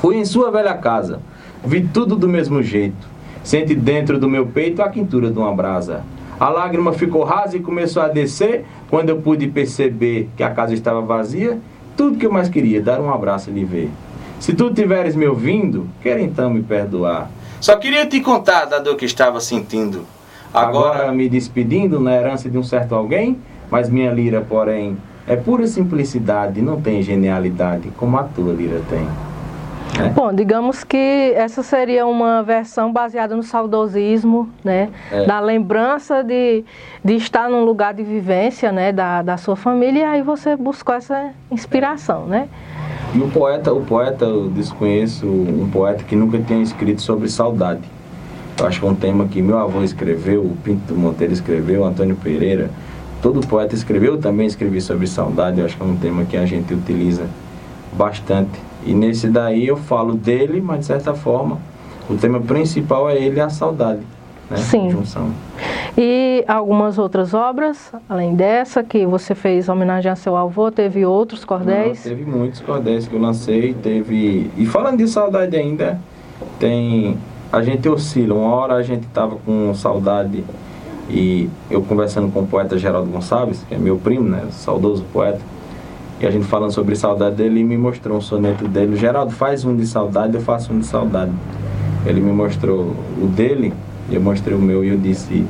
Fui 0.00 0.16
em 0.16 0.24
sua 0.24 0.50
velha 0.50 0.72
casa, 0.72 1.20
vi 1.62 1.86
tudo 1.86 2.16
do 2.16 2.30
mesmo 2.30 2.62
jeito. 2.62 3.06
Sente 3.44 3.74
dentro 3.74 4.18
do 4.18 4.26
meu 4.26 4.46
peito 4.46 4.80
a 4.80 4.88
quintura 4.88 5.30
de 5.30 5.38
uma 5.38 5.54
brasa. 5.54 6.02
A 6.38 6.48
lágrima 6.50 6.92
ficou 6.92 7.24
rasa 7.24 7.56
e 7.56 7.60
começou 7.60 8.02
a 8.02 8.08
descer 8.08 8.64
quando 8.90 9.08
eu 9.08 9.16
pude 9.16 9.46
perceber 9.48 10.28
que 10.36 10.42
a 10.42 10.50
casa 10.50 10.74
estava 10.74 11.00
vazia. 11.00 11.58
Tudo 11.96 12.18
que 12.18 12.26
eu 12.26 12.32
mais 12.32 12.48
queria, 12.48 12.82
dar 12.82 13.00
um 13.00 13.12
abraço 13.12 13.48
e 13.48 13.54
lhe 13.54 13.64
ver. 13.64 13.90
Se 14.38 14.52
tu 14.52 14.72
tiveres 14.72 15.16
me 15.16 15.26
ouvindo, 15.26 15.88
quer 16.02 16.20
então 16.20 16.50
me 16.50 16.62
perdoar. 16.62 17.30
Só 17.58 17.76
queria 17.76 18.06
te 18.06 18.20
contar 18.20 18.66
da 18.66 18.78
dor 18.78 18.96
que 18.96 19.06
estava 19.06 19.40
sentindo. 19.40 20.04
Agora, 20.52 20.98
Agora 20.98 21.12
me 21.12 21.28
despedindo 21.28 21.98
na 21.98 22.14
herança 22.14 22.50
de 22.50 22.58
um 22.58 22.62
certo 22.62 22.94
alguém, 22.94 23.38
mas 23.70 23.88
minha 23.88 24.12
lira, 24.12 24.42
porém, 24.46 24.96
é 25.26 25.36
pura 25.36 25.66
simplicidade, 25.66 26.60
não 26.60 26.80
tem 26.80 27.02
genialidade 27.02 27.90
como 27.96 28.16
a 28.18 28.24
tua 28.24 28.52
lira 28.52 28.80
tem. 28.88 29.08
É. 29.98 30.08
Bom, 30.10 30.32
digamos 30.32 30.84
que 30.84 31.32
essa 31.34 31.62
seria 31.62 32.06
uma 32.06 32.42
versão 32.42 32.92
baseada 32.92 33.34
no 33.34 33.42
saudosismo, 33.42 34.48
né? 34.62 34.90
É. 35.10 35.24
Da 35.24 35.40
lembrança 35.40 36.22
de, 36.22 36.64
de 37.02 37.14
estar 37.14 37.48
num 37.48 37.64
lugar 37.64 37.94
de 37.94 38.02
vivência, 38.02 38.70
né? 38.70 38.92
Da, 38.92 39.22
da 39.22 39.36
sua 39.36 39.56
família, 39.56 40.00
e 40.00 40.04
aí 40.04 40.22
você 40.22 40.54
buscou 40.54 40.94
essa 40.94 41.30
inspiração, 41.50 42.26
né? 42.26 42.48
E 43.14 43.18
o 43.18 43.28
poeta, 43.30 43.72
o 43.72 43.80
poeta, 43.80 44.26
eu 44.26 44.48
desconheço 44.50 45.26
um 45.26 45.68
poeta 45.72 46.04
que 46.04 46.14
nunca 46.14 46.38
tenha 46.38 46.62
escrito 46.62 47.00
sobre 47.00 47.28
saudade. 47.28 47.80
Eu 48.58 48.66
acho 48.66 48.80
que 48.80 48.86
é 48.86 48.88
um 48.88 48.94
tema 48.94 49.26
que 49.26 49.40
meu 49.40 49.58
avô 49.58 49.82
escreveu, 49.82 50.42
o 50.42 50.56
Pinto 50.62 50.94
Monteiro 50.94 51.32
escreveu, 51.32 51.84
Antônio 51.84 52.16
Pereira, 52.16 52.70
todo 53.22 53.46
poeta 53.46 53.74
escreveu, 53.74 54.14
eu 54.14 54.20
também 54.20 54.46
escrevi 54.46 54.80
sobre 54.80 55.06
saudade, 55.06 55.60
eu 55.60 55.66
acho 55.66 55.76
que 55.76 55.82
é 55.82 55.86
um 55.86 55.96
tema 55.96 56.24
que 56.24 56.36
a 56.36 56.46
gente 56.46 56.72
utiliza 56.72 57.24
bastante. 57.96 58.60
E 58.84 58.94
nesse 58.94 59.28
daí 59.28 59.66
eu 59.66 59.76
falo 59.76 60.14
dele, 60.14 60.60
mas 60.60 60.80
de 60.80 60.86
certa 60.86 61.14
forma 61.14 61.58
o 62.08 62.14
tema 62.14 62.40
principal 62.40 63.08
é 63.10 63.16
ele, 63.16 63.40
a 63.40 63.48
saudade. 63.48 64.00
Né? 64.48 64.56
Sim. 64.58 64.90
Junção. 64.90 65.30
E 65.98 66.44
algumas 66.46 66.98
outras 66.98 67.34
obras, 67.34 67.92
além 68.08 68.34
dessa, 68.34 68.84
que 68.84 69.04
você 69.06 69.34
fez 69.34 69.68
homenagem 69.68 70.12
a 70.12 70.14
seu 70.14 70.36
avô, 70.36 70.70
teve 70.70 71.04
outros 71.04 71.44
cordéis? 71.44 72.04
Não, 72.04 72.12
teve 72.12 72.30
muitos 72.30 72.60
cordéis 72.60 73.08
que 73.08 73.14
eu 73.14 73.20
lancei, 73.20 73.74
teve... 73.74 74.50
E 74.56 74.66
falando 74.66 74.98
de 74.98 75.08
saudade 75.08 75.56
ainda, 75.56 75.98
tem 76.60 77.16
a 77.52 77.62
gente 77.62 77.88
oscila. 77.88 78.34
Uma 78.34 78.54
hora 78.54 78.74
a 78.74 78.82
gente 78.82 79.06
tava 79.08 79.36
com 79.36 79.74
saudade 79.74 80.44
e 81.08 81.48
eu 81.70 81.82
conversando 81.82 82.30
com 82.30 82.40
o 82.40 82.46
poeta 82.46 82.76
Geraldo 82.78 83.10
Gonçalves, 83.10 83.64
que 83.68 83.74
é 83.74 83.78
meu 83.78 83.96
primo, 83.96 84.28
né, 84.28 84.46
saudoso 84.50 85.04
poeta, 85.12 85.40
e 86.20 86.26
a 86.26 86.30
gente 86.30 86.46
falando 86.46 86.72
sobre 86.72 86.96
saudade 86.96 87.36
dele, 87.36 87.56
ele 87.56 87.64
me 87.64 87.76
mostrou 87.76 88.16
um 88.16 88.20
soneto 88.20 88.66
dele. 88.66 88.96
Geraldo, 88.96 89.32
faz 89.32 89.64
um 89.64 89.76
de 89.76 89.86
saudade, 89.86 90.34
eu 90.34 90.40
faço 90.40 90.72
um 90.72 90.78
de 90.78 90.86
saudade. 90.86 91.32
Ele 92.06 92.20
me 92.20 92.32
mostrou 92.32 92.94
o 93.20 93.26
dele, 93.26 93.72
e 94.08 94.14
eu 94.14 94.20
mostrei 94.20 94.56
o 94.56 94.60
meu, 94.60 94.82
e 94.82 94.88
eu 94.88 94.96
disse: 94.96 95.44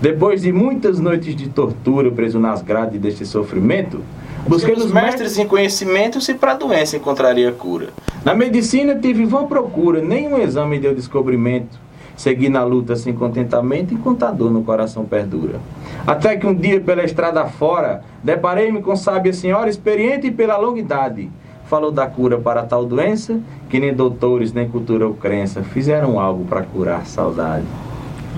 Depois 0.00 0.42
de 0.42 0.52
muitas 0.52 1.00
noites 1.00 1.34
de 1.34 1.48
tortura, 1.48 2.10
preso 2.10 2.38
nas 2.38 2.62
grades 2.62 3.00
deste 3.00 3.26
sofrimento, 3.26 4.00
busquei 4.46 4.76
nos 4.76 4.92
mestres 4.92 5.36
em 5.38 5.46
conhecimento 5.46 6.20
se 6.20 6.34
para 6.34 6.52
a 6.52 6.56
doença 6.56 6.96
encontraria 6.96 7.50
cura. 7.50 7.88
Na 8.24 8.34
medicina 8.34 8.94
tive 8.94 9.24
vã 9.24 9.44
procura, 9.44 10.00
nenhum 10.00 10.38
exame 10.38 10.78
deu 10.78 10.94
descobrimento. 10.94 11.80
Segui 12.16 12.48
na 12.48 12.62
luta 12.62 12.94
sem 12.96 13.14
contentamento, 13.14 13.94
enquanto 13.94 14.24
a 14.24 14.30
dor 14.30 14.50
no 14.50 14.62
coração 14.62 15.04
perdura. 15.04 15.58
Até 16.06 16.36
que 16.36 16.46
um 16.46 16.54
dia, 16.54 16.80
pela 16.80 17.04
estrada 17.04 17.44
fora, 17.46 18.02
deparei-me 18.22 18.82
com 18.82 18.94
sábia 18.94 19.32
senhora 19.32 19.68
experiente 19.68 20.30
pela 20.30 20.56
longa 20.56 20.80
idade. 20.80 21.30
Falou 21.66 21.90
da 21.90 22.06
cura 22.06 22.38
para 22.38 22.64
tal 22.64 22.84
doença, 22.84 23.40
que 23.68 23.80
nem 23.80 23.94
doutores, 23.94 24.52
nem 24.52 24.68
cultura 24.68 25.06
ou 25.06 25.14
crença 25.14 25.62
fizeram 25.62 26.20
algo 26.20 26.44
para 26.44 26.62
curar 26.62 27.06
saudade. 27.06 27.64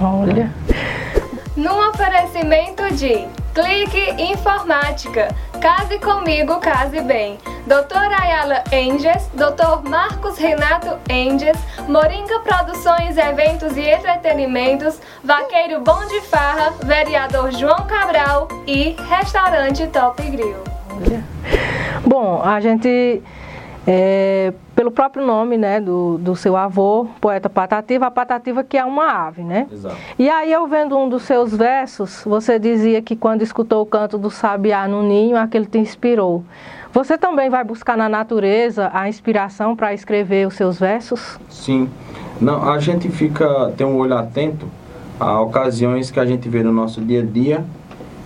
Olha. 0.00 0.52
Num 1.56 1.88
oferecimento 1.88 2.82
de 2.94 3.26
Clique 3.54 4.22
Informática. 4.32 5.28
Case 5.64 5.98
comigo, 5.98 6.60
case 6.60 7.00
bem. 7.00 7.38
Doutor 7.66 8.12
Ayala 8.12 8.62
Enges, 8.70 9.30
Doutor 9.32 9.82
Marcos 9.82 10.36
Renato 10.36 10.98
Enges, 11.08 11.56
Moringa 11.88 12.40
Produções, 12.40 13.16
Eventos 13.16 13.74
e 13.74 13.88
Entretenimentos, 13.88 15.00
Vaqueiro 15.24 15.80
Bom 15.80 16.06
de 16.06 16.20
Farra, 16.20 16.74
Vereador 16.84 17.50
João 17.50 17.86
Cabral 17.86 18.46
e 18.66 18.94
Restaurante 19.08 19.86
Top 19.86 20.22
Grill. 20.22 20.62
Bom, 22.04 22.42
a 22.44 22.60
gente 22.60 23.22
é, 23.86 24.52
pelo 24.74 24.90
próprio 24.90 25.24
nome 25.24 25.56
né, 25.58 25.80
do, 25.80 26.18
do 26.18 26.34
seu 26.34 26.56
avô, 26.56 27.06
poeta 27.20 27.50
Patativa, 27.50 28.06
a 28.06 28.10
Patativa 28.10 28.64
que 28.64 28.78
é 28.78 28.84
uma 28.84 29.26
ave, 29.26 29.42
né? 29.42 29.66
Exato. 29.70 29.96
E 30.18 30.28
aí 30.28 30.50
eu 30.50 30.66
vendo 30.66 30.96
um 30.96 31.08
dos 31.08 31.22
seus 31.22 31.54
versos, 31.54 32.22
você 32.24 32.58
dizia 32.58 33.02
que 33.02 33.14
quando 33.14 33.42
escutou 33.42 33.82
o 33.82 33.86
canto 33.86 34.16
do 34.16 34.30
sabiá 34.30 34.88
no 34.88 35.02
ninho, 35.02 35.36
aquele 35.36 35.66
te 35.66 35.78
inspirou. 35.78 36.44
Você 36.92 37.18
também 37.18 37.50
vai 37.50 37.64
buscar 37.64 37.96
na 37.96 38.08
natureza 38.08 38.90
a 38.94 39.08
inspiração 39.08 39.74
para 39.74 39.92
escrever 39.92 40.46
os 40.46 40.54
seus 40.54 40.78
versos? 40.78 41.38
Sim. 41.50 41.90
Não, 42.40 42.70
a 42.70 42.78
gente 42.78 43.08
fica, 43.08 43.72
tem 43.76 43.86
um 43.86 43.96
olho 43.96 44.16
atento 44.16 44.66
a 45.18 45.40
ocasiões 45.40 46.10
que 46.10 46.18
a 46.18 46.26
gente 46.26 46.48
vê 46.48 46.62
no 46.62 46.72
nosso 46.72 47.00
dia 47.00 47.20
a 47.20 47.24
dia 47.24 47.64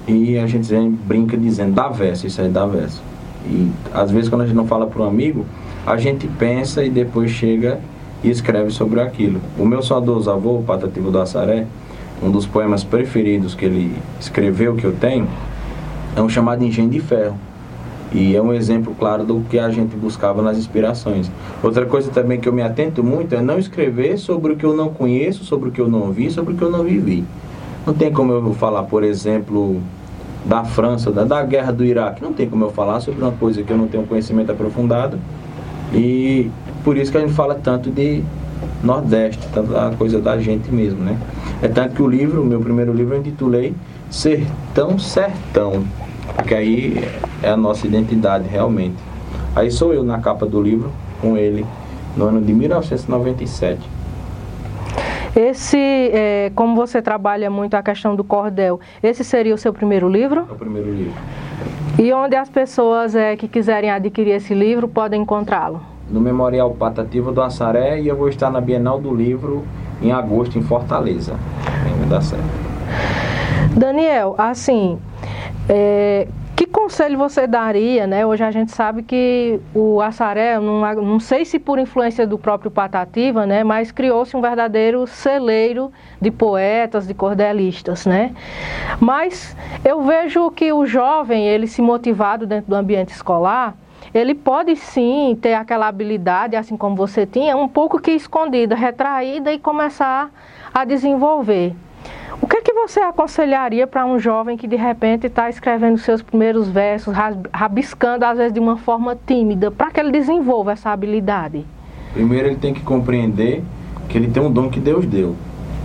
e 0.06 0.38
a 0.38 0.46
gente 0.46 0.72
brinca 1.04 1.36
dizendo 1.36 1.74
dá 1.74 1.88
verso, 1.88 2.26
isso 2.26 2.40
aí 2.40 2.48
dá 2.48 2.66
verso. 2.66 3.02
E 3.48 3.70
às 3.92 4.10
vezes 4.10 4.28
quando 4.28 4.42
a 4.42 4.46
gente 4.46 4.56
não 4.56 4.66
fala 4.66 4.86
para 4.86 5.02
um 5.02 5.06
amigo, 5.06 5.46
a 5.86 5.96
gente 5.96 6.26
pensa 6.26 6.84
e 6.84 6.90
depois 6.90 7.30
chega 7.30 7.80
e 8.22 8.30
escreve 8.30 8.70
sobre 8.70 9.00
aquilo. 9.00 9.40
O 9.58 9.64
meu 9.64 9.82
saudoso 9.82 10.30
avô, 10.30 10.62
Patativo 10.66 11.10
do 11.10 11.18
Assaré, 11.18 11.66
um 12.22 12.30
dos 12.30 12.46
poemas 12.46 12.84
preferidos 12.84 13.54
que 13.54 13.64
ele 13.64 13.96
escreveu, 14.20 14.74
que 14.74 14.84
eu 14.84 14.92
tenho, 14.92 15.26
é 16.16 16.20
um 16.20 16.28
chamado 16.28 16.64
Engenho 16.64 16.90
de 16.90 17.00
Ferro. 17.00 17.38
E 18.12 18.34
é 18.34 18.40
um 18.40 18.54
exemplo 18.54 18.94
claro 18.98 19.22
do 19.24 19.40
que 19.50 19.58
a 19.58 19.68
gente 19.70 19.94
buscava 19.94 20.40
nas 20.40 20.56
inspirações. 20.56 21.30
Outra 21.62 21.84
coisa 21.84 22.10
também 22.10 22.40
que 22.40 22.48
eu 22.48 22.52
me 22.52 22.62
atento 22.62 23.04
muito 23.04 23.34
é 23.34 23.42
não 23.42 23.58
escrever 23.58 24.18
sobre 24.18 24.54
o 24.54 24.56
que 24.56 24.64
eu 24.64 24.74
não 24.74 24.88
conheço, 24.88 25.44
sobre 25.44 25.68
o 25.68 25.72
que 25.72 25.80
eu 25.80 25.88
não 25.88 26.10
vi, 26.10 26.30
sobre 26.30 26.54
o 26.54 26.56
que 26.56 26.62
eu 26.62 26.70
não 26.70 26.84
vivi. 26.84 27.24
Não 27.86 27.92
tem 27.92 28.10
como 28.10 28.32
eu 28.32 28.54
falar, 28.54 28.84
por 28.84 29.04
exemplo, 29.04 29.80
da 30.44 30.64
França, 30.64 31.10
da, 31.10 31.24
da 31.24 31.42
guerra 31.42 31.72
do 31.72 31.84
Iraque. 31.84 32.22
Não 32.22 32.32
tem 32.32 32.48
como 32.48 32.64
eu 32.64 32.70
falar 32.70 33.00
sobre 33.00 33.20
uma 33.20 33.32
coisa 33.32 33.62
que 33.62 33.72
eu 33.72 33.76
não 33.76 33.88
tenho 33.88 34.06
conhecimento 34.06 34.52
aprofundado. 34.52 35.18
E 35.92 36.50
por 36.84 36.96
isso 36.96 37.10
que 37.10 37.18
a 37.18 37.20
gente 37.20 37.32
fala 37.32 37.54
tanto 37.54 37.90
de 37.90 38.22
Nordeste, 38.82 39.46
tanto 39.52 39.72
da 39.72 39.92
coisa 39.96 40.20
da 40.20 40.38
gente 40.38 40.70
mesmo, 40.72 41.02
né? 41.02 41.18
É 41.62 41.68
tanto 41.68 41.94
que 41.94 42.02
o 42.02 42.06
livro, 42.06 42.42
o 42.42 42.44
meu 42.44 42.60
primeiro 42.60 42.92
livro, 42.92 43.14
eu 43.14 43.20
intitulei 43.20 43.74
Sertão 44.10 44.98
Sertão, 44.98 45.84
porque 46.34 46.54
aí 46.54 47.04
é 47.42 47.50
a 47.50 47.56
nossa 47.56 47.86
identidade 47.86 48.48
realmente. 48.48 48.96
Aí 49.54 49.70
sou 49.70 49.92
eu 49.92 50.04
na 50.04 50.18
capa 50.18 50.46
do 50.46 50.62
livro, 50.62 50.92
com 51.20 51.36
ele, 51.36 51.66
no 52.16 52.26
ano 52.26 52.40
de 52.40 52.52
1997. 52.52 53.97
Esse, 55.36 55.78
é, 55.78 56.52
como 56.54 56.74
você 56.74 57.00
trabalha 57.02 57.50
muito 57.50 57.74
a 57.74 57.82
questão 57.82 58.16
do 58.16 58.24
cordel, 58.24 58.80
esse 59.02 59.22
seria 59.22 59.54
o 59.54 59.58
seu 59.58 59.72
primeiro 59.72 60.08
livro? 60.08 60.46
É 60.48 60.52
o 60.52 60.56
primeiro 60.56 60.92
livro. 60.92 61.14
E 61.98 62.12
onde 62.12 62.36
as 62.36 62.48
pessoas 62.48 63.14
é, 63.14 63.36
que 63.36 63.48
quiserem 63.48 63.90
adquirir 63.90 64.32
esse 64.32 64.54
livro 64.54 64.88
podem 64.88 65.22
encontrá-lo? 65.22 65.80
No 66.10 66.20
Memorial 66.20 66.70
Patativa 66.72 67.32
do 67.32 67.42
Assaré 67.42 68.00
e 68.00 68.08
eu 68.08 68.16
vou 68.16 68.28
estar 68.28 68.50
na 68.50 68.60
Bienal 68.60 69.00
do 69.00 69.14
Livro 69.14 69.64
em 70.00 70.12
agosto 70.12 70.58
em 70.58 70.62
Fortaleza. 70.62 71.34
Certo. 72.22 72.44
Daniel, 73.76 74.34
assim, 74.38 74.98
é, 75.68 76.26
que 76.58 76.66
conselho 76.66 77.16
você 77.16 77.46
daria, 77.46 78.04
né? 78.04 78.26
Hoje 78.26 78.42
a 78.42 78.50
gente 78.50 78.72
sabe 78.72 79.04
que 79.04 79.60
o 79.72 80.00
Assaré, 80.00 80.58
não, 80.58 80.80
não 80.96 81.20
sei 81.20 81.44
se 81.44 81.56
por 81.56 81.78
influência 81.78 82.26
do 82.26 82.36
próprio 82.36 82.68
Patativa, 82.68 83.46
né? 83.46 83.62
Mas 83.62 83.92
criou-se 83.92 84.36
um 84.36 84.40
verdadeiro 84.40 85.06
celeiro 85.06 85.92
de 86.20 86.32
poetas, 86.32 87.06
de 87.06 87.14
cordelistas, 87.14 88.06
né? 88.06 88.34
Mas 88.98 89.56
eu 89.84 90.02
vejo 90.02 90.50
que 90.50 90.72
o 90.72 90.84
jovem, 90.84 91.46
ele 91.46 91.68
se 91.68 91.80
motivado 91.80 92.44
dentro 92.44 92.70
do 92.70 92.74
ambiente 92.74 93.10
escolar, 93.10 93.76
ele 94.12 94.34
pode 94.34 94.74
sim 94.74 95.38
ter 95.40 95.54
aquela 95.54 95.86
habilidade, 95.86 96.56
assim 96.56 96.76
como 96.76 96.96
você 96.96 97.24
tinha, 97.24 97.56
um 97.56 97.68
pouco 97.68 98.00
que 98.00 98.10
escondida, 98.10 98.74
retraída 98.74 99.52
e 99.52 99.60
começar 99.60 100.28
a 100.74 100.84
desenvolver. 100.84 101.76
O 102.48 102.50
que, 102.50 102.56
é 102.56 102.62
que 102.62 102.72
você 102.72 103.00
aconselharia 103.00 103.86
para 103.86 104.06
um 104.06 104.18
jovem 104.18 104.56
que 104.56 104.66
de 104.66 104.74
repente 104.74 105.26
está 105.26 105.50
escrevendo 105.50 105.98
seus 105.98 106.22
primeiros 106.22 106.66
versos, 106.66 107.14
rabiscando 107.52 108.24
às 108.24 108.38
vezes 108.38 108.54
de 108.54 108.58
uma 108.58 108.78
forma 108.78 109.14
tímida, 109.26 109.70
para 109.70 109.90
que 109.90 110.00
ele 110.00 110.10
desenvolva 110.10 110.72
essa 110.72 110.88
habilidade? 110.88 111.66
Primeiro 112.14 112.48
ele 112.48 112.56
tem 112.56 112.72
que 112.72 112.80
compreender 112.80 113.62
que 114.08 114.16
ele 114.16 114.28
tem 114.28 114.42
um 114.42 114.50
dom 114.50 114.70
que 114.70 114.80
Deus 114.80 115.04
deu. 115.04 115.36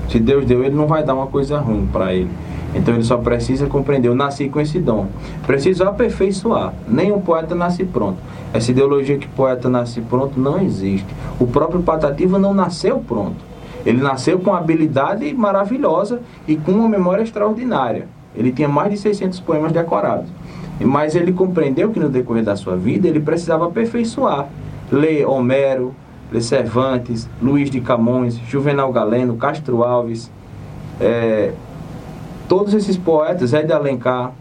Se 0.07 0.21
Deus 0.21 0.45
deu, 0.45 0.63
ele 0.63 0.73
não 0.73 0.87
vai 0.87 1.03
dar 1.03 1.15
uma 1.15 1.27
coisa 1.27 1.59
ruim 1.59 1.85
para 1.91 2.13
ele. 2.13 2.29
Então 2.73 2.93
ele 2.93 3.03
só 3.03 3.17
precisa 3.17 3.67
compreender, 3.67 4.07
eu 4.07 4.15
nasci 4.15 4.47
com 4.47 4.61
esse 4.61 4.79
dom. 4.79 5.07
Preciso 5.45 5.83
aperfeiçoar. 5.83 6.73
Nenhum 6.87 7.19
poeta 7.19 7.53
nasce 7.53 7.83
pronto. 7.83 8.19
Essa 8.53 8.71
ideologia 8.71 9.17
que 9.17 9.27
poeta 9.27 9.67
nasce 9.67 9.99
pronto 9.99 10.39
não 10.39 10.61
existe. 10.61 11.13
O 11.37 11.45
próprio 11.45 11.83
Patativa 11.83 12.39
não 12.39 12.53
nasceu 12.53 12.99
pronto. 13.05 13.51
Ele 13.85 14.01
nasceu 14.01 14.39
com 14.39 14.51
uma 14.51 14.59
habilidade 14.59 15.33
maravilhosa 15.33 16.21
e 16.47 16.55
com 16.55 16.71
uma 16.71 16.87
memória 16.87 17.23
extraordinária. 17.23 18.07
Ele 18.35 18.51
tinha 18.51 18.67
mais 18.67 18.91
de 18.91 18.97
600 18.97 19.39
poemas 19.41 19.71
decorados. 19.71 20.29
Mas 20.79 21.15
ele 21.15 21.31
compreendeu 21.31 21.91
que 21.91 21.99
no 21.99 22.09
decorrer 22.09 22.43
da 22.43 22.55
sua 22.55 22.75
vida 22.75 23.07
ele 23.07 23.19
precisava 23.19 23.67
aperfeiçoar. 23.67 24.47
Ler 24.91 25.25
Homero, 25.25 25.93
ler 26.31 26.41
Cervantes, 26.41 27.29
Luiz 27.41 27.69
de 27.69 27.79
Camões, 27.79 28.37
Juvenal 28.47 28.91
Galeno, 28.91 29.35
Castro 29.37 29.83
Alves, 29.83 30.31
é, 30.99 31.51
todos 32.47 32.73
esses 32.73 32.97
poetas, 32.97 33.51
de 33.51 33.71
Alencar, 33.71 34.31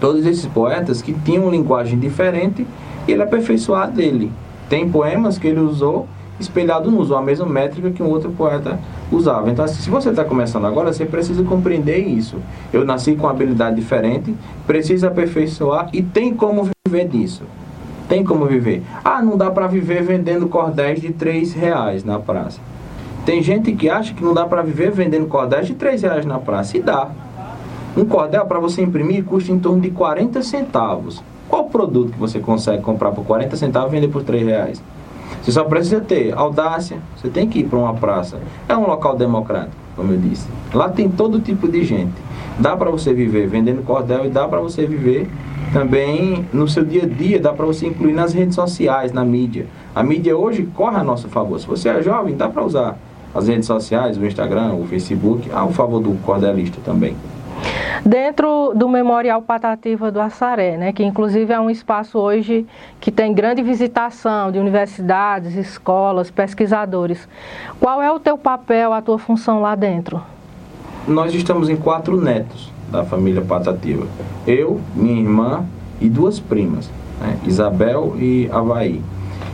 todos 0.00 0.26
esses 0.26 0.46
poetas 0.46 1.00
que 1.00 1.12
tinham 1.12 1.50
linguagem 1.50 1.98
diferente 1.98 2.66
ele 3.06 3.22
aperfeiçoar 3.22 3.90
dele. 3.90 4.30
Tem 4.68 4.88
poemas 4.88 5.38
que 5.38 5.48
ele 5.48 5.60
usou 5.60 6.06
espelhado 6.40 6.90
não 6.90 6.98
usou 6.98 7.16
a 7.16 7.22
mesma 7.22 7.46
métrica 7.46 7.90
que 7.90 8.02
um 8.02 8.08
outro 8.08 8.30
poeta 8.30 8.78
usava. 9.10 9.50
Então, 9.50 9.64
assim, 9.64 9.82
se 9.82 9.90
você 9.90 10.10
está 10.10 10.24
começando 10.24 10.66
agora, 10.66 10.92
você 10.92 11.04
precisa 11.04 11.42
compreender 11.42 11.98
isso. 11.98 12.36
Eu 12.72 12.84
nasci 12.84 13.14
com 13.14 13.24
uma 13.26 13.30
habilidade 13.30 13.76
diferente, 13.76 14.34
preciso 14.66 15.06
aperfeiçoar 15.06 15.88
e 15.92 16.02
tem 16.02 16.34
como 16.34 16.68
viver 16.86 17.08
disso. 17.08 17.42
Tem 18.08 18.24
como 18.24 18.46
viver. 18.46 18.82
Ah, 19.04 19.20
não 19.20 19.36
dá 19.36 19.50
para 19.50 19.66
viver 19.66 20.02
vendendo 20.02 20.48
cordéis 20.48 21.00
de 21.00 21.12
3 21.12 21.52
reais 21.52 22.04
na 22.04 22.18
praça. 22.18 22.60
Tem 23.26 23.42
gente 23.42 23.72
que 23.72 23.90
acha 23.90 24.14
que 24.14 24.24
não 24.24 24.32
dá 24.32 24.46
para 24.46 24.62
viver 24.62 24.90
vendendo 24.90 25.26
cordéis 25.26 25.66
de 25.66 25.74
3 25.74 26.02
reais 26.02 26.24
na 26.24 26.38
praça. 26.38 26.78
E 26.78 26.80
dá. 26.80 27.08
Um 27.94 28.04
cordel 28.04 28.46
para 28.46 28.58
você 28.58 28.80
imprimir 28.80 29.24
custa 29.24 29.52
em 29.52 29.58
torno 29.58 29.80
de 29.80 29.90
40 29.90 30.42
centavos. 30.42 31.22
Qual 31.48 31.64
produto 31.64 32.12
que 32.12 32.18
você 32.18 32.38
consegue 32.38 32.82
comprar 32.82 33.10
por 33.10 33.24
40 33.24 33.56
centavos 33.56 33.90
e 33.90 33.94
vender 33.94 34.08
por 34.08 34.22
3 34.22 34.46
reais? 34.46 34.82
Você 35.48 35.52
só 35.52 35.64
precisa 35.64 35.98
ter 36.02 36.34
audácia, 36.36 36.98
você 37.16 37.30
tem 37.30 37.48
que 37.48 37.60
ir 37.60 37.64
para 37.64 37.78
uma 37.78 37.94
praça. 37.94 38.38
É 38.68 38.76
um 38.76 38.86
local 38.86 39.16
democrático, 39.16 39.74
como 39.96 40.12
eu 40.12 40.18
disse. 40.18 40.46
Lá 40.74 40.90
tem 40.90 41.08
todo 41.08 41.40
tipo 41.40 41.66
de 41.66 41.84
gente. 41.84 42.12
Dá 42.58 42.76
para 42.76 42.90
você 42.90 43.14
viver 43.14 43.46
vendendo 43.46 43.82
cordel 43.82 44.26
e 44.26 44.28
dá 44.28 44.46
para 44.46 44.60
você 44.60 44.84
viver 44.84 45.26
também 45.72 46.44
no 46.52 46.68
seu 46.68 46.84
dia 46.84 47.04
a 47.04 47.06
dia, 47.06 47.40
dá 47.40 47.50
para 47.50 47.64
você 47.64 47.86
incluir 47.86 48.12
nas 48.12 48.34
redes 48.34 48.56
sociais, 48.56 49.10
na 49.10 49.24
mídia. 49.24 49.64
A 49.94 50.02
mídia 50.02 50.36
hoje 50.36 50.68
corre 50.74 50.98
a 50.98 51.02
nosso 51.02 51.28
favor. 51.28 51.58
Se 51.58 51.66
você 51.66 51.88
é 51.88 52.02
jovem, 52.02 52.36
dá 52.36 52.50
para 52.50 52.62
usar 52.62 52.98
as 53.34 53.48
redes 53.48 53.64
sociais, 53.64 54.18
o 54.18 54.26
Instagram, 54.26 54.74
o 54.74 54.84
Facebook, 54.84 55.50
a 55.50 55.66
favor 55.68 55.98
do 55.98 56.12
cordelista 56.26 56.78
também 56.84 57.16
dentro 58.04 58.72
do 58.74 58.88
Memorial 58.88 59.42
Patativa 59.42 60.10
do 60.10 60.20
Assaré, 60.20 60.76
né, 60.76 60.92
que 60.92 61.04
inclusive 61.04 61.52
é 61.52 61.60
um 61.60 61.70
espaço 61.70 62.18
hoje 62.18 62.66
que 63.00 63.10
tem 63.10 63.32
grande 63.32 63.62
visitação 63.62 64.50
de 64.50 64.58
universidades, 64.58 65.54
escolas, 65.54 66.30
pesquisadores. 66.30 67.28
Qual 67.80 68.02
é 68.02 68.10
o 68.10 68.18
teu 68.18 68.36
papel, 68.36 68.92
a 68.92 69.02
tua 69.02 69.18
função 69.18 69.60
lá 69.60 69.74
dentro? 69.74 70.20
Nós 71.06 71.34
estamos 71.34 71.68
em 71.68 71.76
quatro 71.76 72.20
netos 72.20 72.70
da 72.90 73.04
família 73.04 73.42
Patativa. 73.42 74.06
Eu, 74.46 74.80
minha 74.94 75.20
irmã 75.20 75.64
e 76.00 76.08
duas 76.08 76.38
primas, 76.38 76.90
né, 77.20 77.38
Isabel 77.44 78.14
e 78.18 78.48
Havaí. 78.52 79.02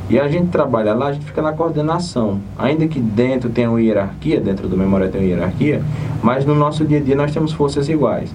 E 0.08 0.20
a 0.20 0.28
gente 0.28 0.48
trabalha 0.48 0.92
lá, 0.94 1.06
a 1.06 1.12
gente 1.12 1.24
fica 1.24 1.40
na 1.40 1.52
coordenação. 1.52 2.40
Ainda 2.58 2.86
que 2.86 3.00
dentro 3.00 3.48
tenha 3.48 3.70
uma 3.70 3.80
hierarquia, 3.80 4.38
dentro 4.40 4.68
do 4.68 4.76
memorial 4.76 5.10
tem 5.10 5.20
uma 5.20 5.26
hierarquia, 5.26 5.82
mas 6.22 6.44
no 6.44 6.54
nosso 6.54 6.84
dia 6.84 6.98
a 6.98 7.00
dia 7.00 7.16
nós 7.16 7.32
temos 7.32 7.52
forças 7.52 7.88
iguais. 7.88 8.30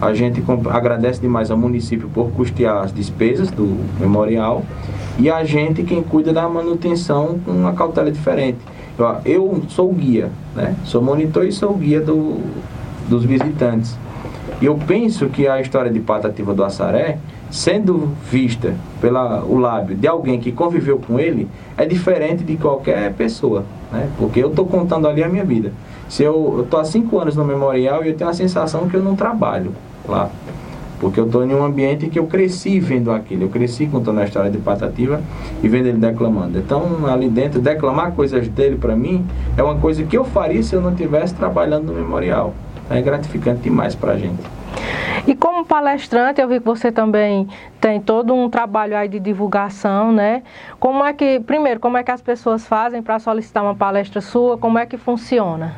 A 0.00 0.12
gente 0.12 0.42
agradece 0.70 1.20
demais 1.20 1.50
ao 1.50 1.56
município 1.56 2.08
por 2.12 2.30
custear 2.32 2.84
as 2.84 2.92
despesas 2.92 3.50
do 3.50 3.78
memorial 3.98 4.62
e 5.18 5.30
a 5.30 5.42
gente 5.42 5.82
quem 5.82 6.02
cuida 6.02 6.34
da 6.34 6.46
manutenção 6.46 7.38
com 7.44 7.50
uma 7.50 7.72
cautela 7.72 8.10
diferente. 8.12 8.58
Eu, 8.98 9.16
eu 9.24 9.62
sou 9.68 9.90
guia, 9.92 10.30
né? 10.54 10.74
sou 10.84 11.00
monitor 11.00 11.46
e 11.46 11.52
sou 11.52 11.72
guia 11.74 12.00
do, 12.00 12.40
dos 13.08 13.24
visitantes. 13.24 13.96
Eu 14.60 14.74
penso 14.86 15.28
que 15.28 15.48
a 15.48 15.60
história 15.60 15.90
de 15.90 16.00
Patativa 16.00 16.52
do 16.52 16.62
Assaré 16.62 17.18
sendo 17.50 18.10
vista 18.30 18.74
pelo 19.00 19.58
lábio 19.58 19.96
de 19.96 20.06
alguém 20.06 20.40
que 20.40 20.52
conviveu 20.52 20.98
com 20.98 21.18
ele, 21.18 21.48
é 21.76 21.84
diferente 21.86 22.42
de 22.44 22.56
qualquer 22.56 23.12
pessoa, 23.14 23.64
né? 23.92 24.08
Porque 24.18 24.42
eu 24.42 24.48
estou 24.48 24.66
contando 24.66 25.06
ali 25.06 25.22
a 25.22 25.28
minha 25.28 25.44
vida. 25.44 25.72
Se 26.08 26.22
eu 26.22 26.62
estou 26.62 26.78
há 26.78 26.84
cinco 26.84 27.18
anos 27.18 27.34
no 27.34 27.44
memorial 27.44 28.04
e 28.04 28.08
eu 28.08 28.16
tenho 28.16 28.30
a 28.30 28.34
sensação 28.34 28.88
que 28.88 28.94
eu 28.94 29.02
não 29.02 29.16
trabalho 29.16 29.72
lá, 30.08 30.30
porque 30.98 31.20
eu 31.20 31.26
estou 31.26 31.44
em 31.44 31.54
um 31.54 31.64
ambiente 31.64 32.08
que 32.08 32.18
eu 32.18 32.26
cresci 32.26 32.80
vendo 32.80 33.10
aquilo, 33.10 33.42
eu 33.42 33.48
cresci 33.48 33.86
contando 33.86 34.20
a 34.20 34.24
história 34.24 34.50
de 34.50 34.58
Patativa 34.58 35.20
e 35.62 35.68
vendo 35.68 35.86
ele 35.86 35.98
declamando. 35.98 36.58
Então, 36.58 37.06
ali 37.06 37.28
dentro, 37.28 37.60
declamar 37.60 38.12
coisas 38.12 38.48
dele 38.48 38.76
para 38.76 38.96
mim 38.96 39.26
é 39.56 39.62
uma 39.62 39.76
coisa 39.76 40.02
que 40.04 40.16
eu 40.16 40.24
faria 40.24 40.62
se 40.62 40.74
eu 40.74 40.80
não 40.80 40.92
estivesse 40.92 41.34
trabalhando 41.34 41.86
no 41.86 41.92
memorial. 41.92 42.54
É 42.88 43.02
gratificante 43.02 43.62
demais 43.62 43.94
para 43.94 44.12
a 44.12 44.16
gente. 44.16 44.42
E 45.26 45.34
como 45.34 45.64
palestrante, 45.64 46.40
eu 46.40 46.46
vi 46.46 46.60
que 46.60 46.64
você 46.64 46.92
também 46.92 47.48
tem 47.80 48.00
todo 48.00 48.32
um 48.32 48.48
trabalho 48.48 48.96
aí 48.96 49.08
de 49.08 49.18
divulgação, 49.18 50.12
né? 50.12 50.44
Como 50.78 51.04
é 51.04 51.12
que, 51.12 51.40
primeiro, 51.40 51.80
como 51.80 51.96
é 51.96 52.04
que 52.04 52.12
as 52.12 52.22
pessoas 52.22 52.64
fazem 52.64 53.02
para 53.02 53.18
solicitar 53.18 53.64
uma 53.64 53.74
palestra 53.74 54.20
sua? 54.20 54.56
Como 54.56 54.78
é 54.78 54.86
que 54.86 54.96
funciona? 54.96 55.74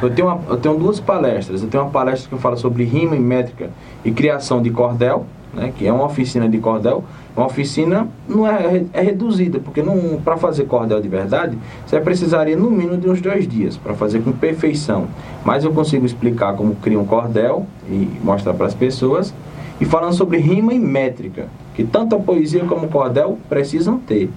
Eu 0.00 0.14
tenho, 0.14 0.28
uma, 0.28 0.40
eu 0.48 0.56
tenho 0.56 0.78
duas 0.78 1.00
palestras. 1.00 1.60
Eu 1.60 1.68
tenho 1.68 1.82
uma 1.82 1.90
palestra 1.90 2.30
que 2.30 2.40
fala 2.40 2.56
sobre 2.56 2.84
rima 2.84 3.16
e 3.16 3.18
métrica 3.18 3.70
e 4.04 4.12
criação 4.12 4.62
de 4.62 4.70
cordel, 4.70 5.26
né, 5.52 5.72
que 5.76 5.84
é 5.84 5.92
uma 5.92 6.04
oficina 6.04 6.48
de 6.48 6.58
cordel. 6.58 7.02
Uma 7.36 7.46
oficina 7.46 8.06
não 8.28 8.46
é, 8.46 8.84
é 8.92 9.00
reduzida, 9.00 9.58
porque 9.58 9.82
para 10.24 10.36
fazer 10.36 10.64
cordel 10.66 11.00
de 11.00 11.08
verdade, 11.08 11.58
você 11.84 12.00
precisaria 12.00 12.56
no 12.56 12.70
mínimo 12.70 12.96
de 12.96 13.10
uns 13.10 13.20
dois 13.20 13.48
dias 13.48 13.76
para 13.76 13.92
fazer 13.94 14.22
com 14.22 14.30
perfeição. 14.30 15.08
Mas 15.44 15.64
eu 15.64 15.72
consigo 15.72 16.06
explicar 16.06 16.54
como 16.54 16.76
cria 16.76 16.98
um 16.98 17.04
cordel 17.04 17.66
e 17.88 18.08
mostrar 18.22 18.54
para 18.54 18.66
as 18.66 18.74
pessoas. 18.74 19.34
E 19.80 19.84
falando 19.84 20.14
sobre 20.14 20.38
rima 20.38 20.72
e 20.72 20.78
métrica, 20.78 21.48
que 21.74 21.82
tanto 21.82 22.14
a 22.14 22.20
poesia 22.20 22.64
como 22.64 22.86
o 22.86 22.88
cordel 22.88 23.36
precisam 23.48 23.98
ter. 23.98 24.30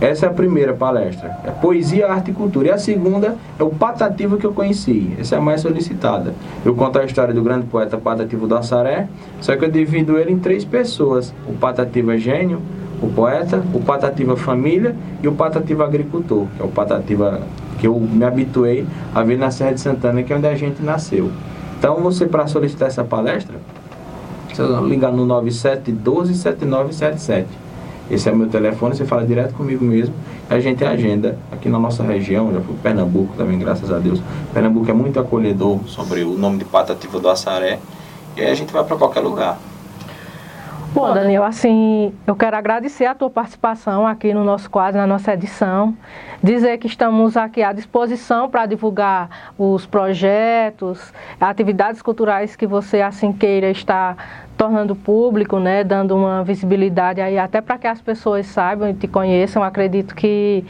Essa 0.00 0.26
é 0.26 0.28
a 0.28 0.32
primeira 0.32 0.72
palestra. 0.74 1.38
É 1.44 1.50
Poesia, 1.50 2.08
Arte 2.08 2.30
e 2.30 2.34
Cultura. 2.34 2.68
E 2.68 2.70
a 2.70 2.78
segunda 2.78 3.36
é 3.58 3.62
o 3.62 3.70
Patativo 3.70 4.36
que 4.36 4.44
eu 4.44 4.52
conheci. 4.52 5.12
Essa 5.18 5.36
é 5.36 5.38
a 5.38 5.40
mais 5.40 5.60
solicitada. 5.60 6.34
Eu 6.64 6.74
conto 6.74 6.98
a 6.98 7.04
história 7.04 7.32
do 7.32 7.42
grande 7.42 7.66
poeta 7.66 7.96
Patativo 7.96 8.46
do 8.46 8.56
Assaré, 8.56 9.08
só 9.40 9.56
que 9.56 9.64
eu 9.64 9.70
divido 9.70 10.18
ele 10.18 10.32
em 10.32 10.38
três 10.38 10.64
pessoas. 10.64 11.32
O 11.48 11.52
Patativo 11.52 12.10
é 12.10 12.18
gênio, 12.18 12.60
o 13.00 13.08
poeta, 13.08 13.62
o 13.72 13.80
Patativa 13.80 14.36
família 14.36 14.94
e 15.22 15.28
o 15.28 15.32
Patativa 15.32 15.84
agricultor, 15.84 16.46
que 16.56 16.62
é 16.62 16.64
o 16.64 16.68
Patativa 16.68 17.40
que 17.78 17.86
eu 17.86 17.98
me 17.98 18.24
habituei 18.24 18.86
a 19.14 19.22
ver 19.22 19.36
na 19.36 19.50
Serra 19.50 19.72
de 19.72 19.80
Santana, 19.80 20.22
que 20.22 20.32
é 20.32 20.36
onde 20.36 20.46
a 20.46 20.54
gente 20.54 20.82
nasceu. 20.82 21.30
Então, 21.78 21.96
você 21.96 22.24
para 22.24 22.46
solicitar 22.46 22.88
essa 22.88 23.04
palestra, 23.04 23.56
você 24.48 24.62
ligar 24.88 25.12
no 25.12 25.26
9712 25.26 26.34
7977. 26.34 27.63
Esse 28.10 28.28
é 28.28 28.32
o 28.32 28.36
meu 28.36 28.48
telefone, 28.48 28.94
você 28.94 29.04
fala 29.04 29.24
direto 29.24 29.54
comigo 29.54 29.84
mesmo. 29.84 30.14
A 30.48 30.60
gente 30.60 30.84
agenda 30.84 31.38
aqui 31.50 31.68
na 31.68 31.78
nossa 31.78 32.02
região, 32.02 32.52
já 32.52 32.60
fui 32.60 32.74
Pernambuco 32.82 33.34
também, 33.36 33.58
graças 33.58 33.90
a 33.90 33.98
Deus. 33.98 34.20
Pernambuco 34.52 34.90
é 34.90 34.94
muito 34.94 35.18
acolhedor 35.18 35.80
sobre 35.86 36.22
o 36.22 36.36
nome 36.36 36.58
de 36.58 36.64
Patativa 36.64 37.18
do 37.18 37.28
Assaré. 37.28 37.78
E 38.36 38.40
aí 38.42 38.50
a 38.50 38.54
gente 38.54 38.72
vai 38.72 38.84
para 38.84 38.96
qualquer 38.96 39.20
lugar. 39.20 39.58
Bom, 40.94 41.12
Daniel, 41.12 41.42
assim, 41.42 42.14
eu 42.24 42.36
quero 42.36 42.56
agradecer 42.56 43.04
a 43.04 43.16
tua 43.16 43.28
participação 43.28 44.06
aqui 44.06 44.32
no 44.32 44.44
nosso 44.44 44.70
quadro, 44.70 45.00
na 45.00 45.06
nossa 45.08 45.34
edição. 45.34 45.92
Dizer 46.40 46.78
que 46.78 46.86
estamos 46.86 47.36
aqui 47.36 47.64
à 47.64 47.72
disposição 47.72 48.48
para 48.48 48.64
divulgar 48.64 49.52
os 49.58 49.86
projetos, 49.86 51.12
atividades 51.40 52.00
culturais 52.00 52.54
que 52.54 52.64
você 52.64 53.00
assim 53.00 53.32
queira 53.32 53.72
estar 53.72 54.43
tornando 54.56 54.94
público, 54.94 55.58
né, 55.58 55.82
dando 55.82 56.16
uma 56.16 56.44
visibilidade 56.44 57.20
aí 57.20 57.38
até 57.38 57.60
para 57.60 57.78
que 57.78 57.86
as 57.86 58.00
pessoas 58.00 58.46
saibam 58.46 58.88
e 58.88 58.94
te 58.94 59.08
conheçam. 59.08 59.62
Acredito 59.62 60.14
que 60.14 60.64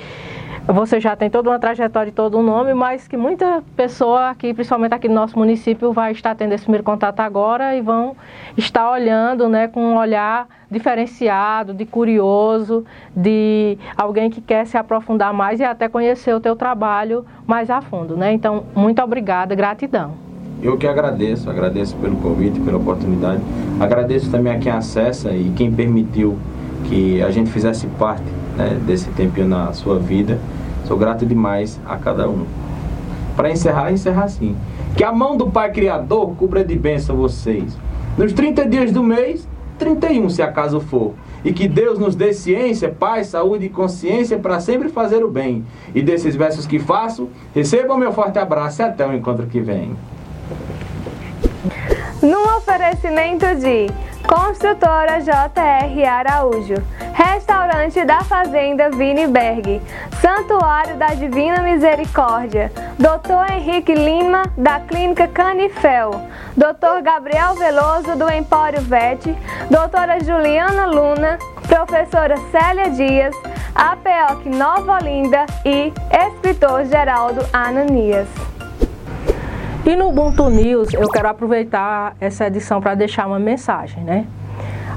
você 0.67 0.99
já 0.99 1.15
tem 1.15 1.29
toda 1.29 1.51
uma 1.51 1.59
trajetória 1.59 2.09
e 2.09 2.13
todo 2.13 2.39
um 2.39 2.43
nome, 2.43 2.73
mas 2.73 3.07
que 3.07 3.19
muita 3.19 3.63
pessoa 3.77 4.31
aqui, 4.31 4.55
principalmente 4.55 4.95
aqui 4.95 5.09
no 5.09 5.15
nosso 5.15 5.39
município, 5.39 5.93
vai 5.93 6.13
estar 6.13 6.35
tendo 6.35 6.53
esse 6.53 6.65
primeiro 6.65 6.83
contato 6.83 7.21
agora 7.21 7.77
e 7.77 7.83
vão 7.83 8.17
estar 8.57 8.91
olhando 8.91 9.47
né, 9.47 9.69
com 9.69 9.81
um 9.81 9.97
olhar 9.99 10.49
diferenciado, 10.71 11.75
de 11.75 11.85
curioso, 11.85 12.85
de 13.15 13.77
alguém 13.97 14.31
que 14.31 14.41
quer 14.41 14.67
se 14.67 14.79
aprofundar 14.79 15.35
mais 15.35 15.61
e 15.61 15.65
até 15.65 15.87
conhecer 15.87 16.35
o 16.35 16.41
teu 16.41 16.57
trabalho 16.57 17.27
mais 17.47 17.69
a 17.69 17.83
fundo. 17.83 18.17
Né? 18.17 18.33
Então, 18.33 18.65
muito 18.75 19.03
obrigada, 19.03 19.55
gratidão. 19.55 20.34
Eu 20.65 20.79
que 20.79 20.87
agradeço, 20.87 21.51
agradeço 21.51 21.95
pelo 21.97 22.17
convite, 22.17 22.59
pela 22.59 22.79
oportunidade. 22.79 23.43
Agradeço 23.79 24.31
também 24.31 24.51
a 24.51 24.59
quem 24.59 24.73
acessa 24.73 25.31
e 25.31 25.53
quem 25.55 25.71
permitiu 25.71 26.39
que 26.85 27.21
a 27.23 27.31
gente 27.31 27.51
fizesse 27.51 27.87
parte 27.99 28.25
né, 28.57 28.81
desse 28.87 29.11
tempinho 29.11 29.47
na 29.47 29.75
sua 29.75 29.99
vida. 29.99 30.39
Sou 30.87 30.97
grato 30.97 31.27
demais 31.27 31.79
a 31.85 31.99
cada 31.99 32.27
um. 32.31 32.47
Para 33.37 33.51
encerrar, 33.51 33.93
encerrar 33.93 34.25
assim. 34.25 34.57
Que 34.97 35.05
a 35.05 35.13
mão 35.13 35.37
do 35.37 35.51
Pai 35.51 35.71
Criador 35.71 36.35
cubra 36.35 36.65
de 36.65 36.75
bênção 36.77 37.15
vocês. 37.15 37.77
Nos 38.17 38.33
30 38.33 38.67
dias 38.67 38.91
do 38.91 39.03
mês, 39.03 39.47
31 39.79 40.31
se 40.31 40.41
acaso 40.41 40.81
for. 40.81 41.13
E 41.45 41.53
que 41.53 41.69
Deus 41.69 41.99
nos 41.99 42.17
dê 42.17 42.33
ciência, 42.33 42.89
paz, 42.89 43.27
saúde 43.27 43.67
e 43.67 43.69
consciência 43.69 44.39
para 44.39 44.59
sempre 44.61 44.89
fazer 44.89 45.23
o 45.23 45.31
bem. 45.31 45.63
E 45.95 46.01
desses 46.01 46.35
versos 46.35 46.67
que 46.67 46.79
faço, 46.79 47.29
recebam 47.55 47.99
meu 47.99 48.15
forte 48.15 48.39
abraço 48.39 48.81
e 48.81 48.85
até 48.85 49.07
o 49.07 49.13
encontro 49.13 49.47
que 49.47 49.61
vem. 49.61 49.95
Num 52.25 52.57
oferecimento 52.57 53.55
de 53.57 53.87
Construtora 54.27 55.21
JR 55.21 56.09
Araújo, 56.09 56.77
Restaurante 57.13 58.03
da 58.07 58.23
Fazenda 58.23 58.89
Viniberg, 58.89 59.83
Santuário 60.23 60.97
da 60.97 61.09
Divina 61.09 61.61
Misericórdia, 61.61 62.73
Dr. 62.99 63.53
Henrique 63.53 63.95
Lima, 63.95 64.45
da 64.57 64.81
Clínica 64.81 65.29
Canifel, 65.29 66.13
Dr. 66.57 67.03
Gabriel 67.03 67.57
Veloso, 67.57 68.17
do 68.17 68.31
Empório 68.31 68.81
Vet, 68.81 69.37
Doutora 69.71 70.19
Juliana 70.19 70.87
Luna, 70.87 71.39
Professora 71.69 72.37
Célia 72.51 72.89
Dias, 72.89 73.37
APOC 73.75 74.47
Nova 74.47 74.95
Olinda 74.95 75.45
e 75.63 75.93
Escritor 76.11 76.87
Geraldo 76.87 77.47
Ananias. 77.53 78.54
E 79.87 79.95
no 79.97 80.09
Ubuntu 80.09 80.49
News 80.49 80.95
eu 80.95 81.07
quero 81.11 81.29
aproveitar 81.29 82.17
essa 82.19 82.47
edição 82.47 82.81
para 82.81 82.95
deixar 82.95 83.27
uma 83.27 83.39
mensagem, 83.39 84.03
né? 84.03 84.27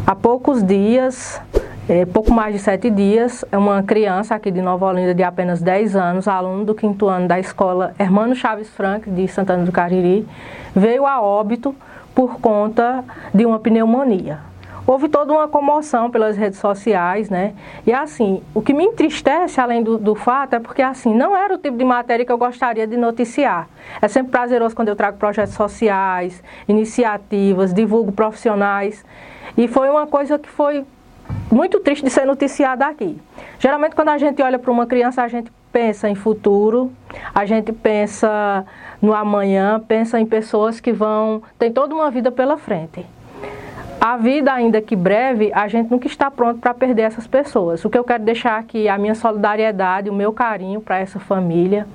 Há 0.06 0.16
poucos 0.16 0.64
dias, 0.64 1.42
é, 1.90 2.06
pouco 2.06 2.32
mais 2.32 2.54
de 2.54 2.60
sete 2.60 2.90
dias, 2.90 3.44
uma 3.52 3.84
criança 3.84 4.34
aqui 4.34 4.50
de 4.50 4.62
Nova 4.62 4.86
Olinda 4.86 5.14
de 5.14 5.24
apenas 5.24 5.62
10 5.62 5.98
anos, 5.98 6.26
aluno 6.26 6.64
do 6.64 6.74
quinto 6.74 7.06
ano 7.08 7.28
da 7.28 7.38
escola 7.38 7.94
Hermano 8.00 8.34
Chaves 8.34 8.70
Frank 8.70 9.10
de 9.10 9.28
Santana 9.28 9.66
do 9.66 9.74
Cariri, 9.74 10.26
veio 10.74 11.06
a 11.06 11.22
óbito 11.22 11.76
por 12.16 12.40
conta 12.40 13.04
de 13.34 13.46
uma 13.46 13.60
pneumonia 13.60 14.40
houve 14.88 15.10
toda 15.10 15.34
uma 15.34 15.50
comoção 15.50 16.10
pelas 16.10 16.38
redes 16.38 16.60
sociais, 16.60 17.30
né? 17.30 17.54
E 17.86 17.92
assim, 17.92 18.42
o 18.56 18.62
que 18.62 18.74
me 18.74 18.86
entristece, 18.86 19.60
além 19.60 19.84
do, 19.84 19.98
do, 19.98 20.16
fato, 20.16 20.54
é 20.56 20.60
porque 20.60 20.82
assim, 20.82 21.14
não 21.14 21.36
era 21.36 21.54
o 21.54 21.58
tipo 21.58 21.78
de 21.78 21.84
matéria 21.84 22.26
que 22.26 22.32
eu 22.32 22.38
gostaria 22.38 22.88
de 22.88 22.96
noticiar. 22.96 23.68
É 24.02 24.08
sempre 24.08 24.32
prazeroso 24.32 24.74
quando 24.74 24.88
eu 24.88 24.96
trago 24.96 25.18
projetos 25.18 25.54
sociais, 25.54 26.42
iniciativas, 26.70 27.74
divulgo 27.74 28.14
profissionais. 28.14 29.06
E 29.58 29.68
foi 29.68 29.90
uma 29.90 30.08
coisa 30.08 30.40
que 30.40 30.48
foi 30.48 30.86
muito 31.52 31.82
triste 31.82 32.06
de 32.06 32.10
ser 32.10 32.26
noticiada 32.26 32.86
aqui. 32.88 33.20
Geralmente, 33.60 33.94
quando 33.94 34.10
a 34.10 34.18
gente 34.18 34.42
olha 34.42 34.58
para 34.58 34.72
uma 34.72 34.86
criança, 34.86 35.22
a 35.22 35.28
gente 35.28 35.52
pensa 35.70 36.10
em 36.10 36.16
futuro, 36.16 36.94
a 37.36 37.46
gente 37.46 37.74
pensa 37.74 38.66
no 39.02 39.14
amanhã, 39.14 39.84
pensa 39.86 40.18
em 40.18 40.26
pessoas 40.26 40.80
que 40.80 40.94
vão. 40.94 41.44
tem 41.60 41.74
toda 41.74 41.94
uma 41.94 42.10
vida 42.10 42.32
pela 42.32 42.58
frente 42.58 43.06
a 44.00 44.16
vida, 44.16 44.54
ainda 44.54 44.82
que 44.82 44.96
breve, 44.96 45.52
a 45.54 45.68
gente 45.68 45.90
nunca 45.90 46.08
está 46.08 46.30
pronto 46.30 46.60
para 46.60 46.74
perder 46.74 47.04
essas 47.04 47.26
pessoas. 47.26 47.84
O 47.84 47.90
que 47.90 47.98
eu 47.98 48.04
quero 48.04 48.24
deixar 48.24 48.58
aqui 48.58 48.88
é 48.88 48.92
a 48.92 48.98
minha 48.98 49.16
solidariedade, 49.16 50.10
o 50.10 50.14
meu 50.14 50.32
carinho 50.32 50.80
para 50.80 51.00
essa 51.00 51.20
família. 51.20 51.88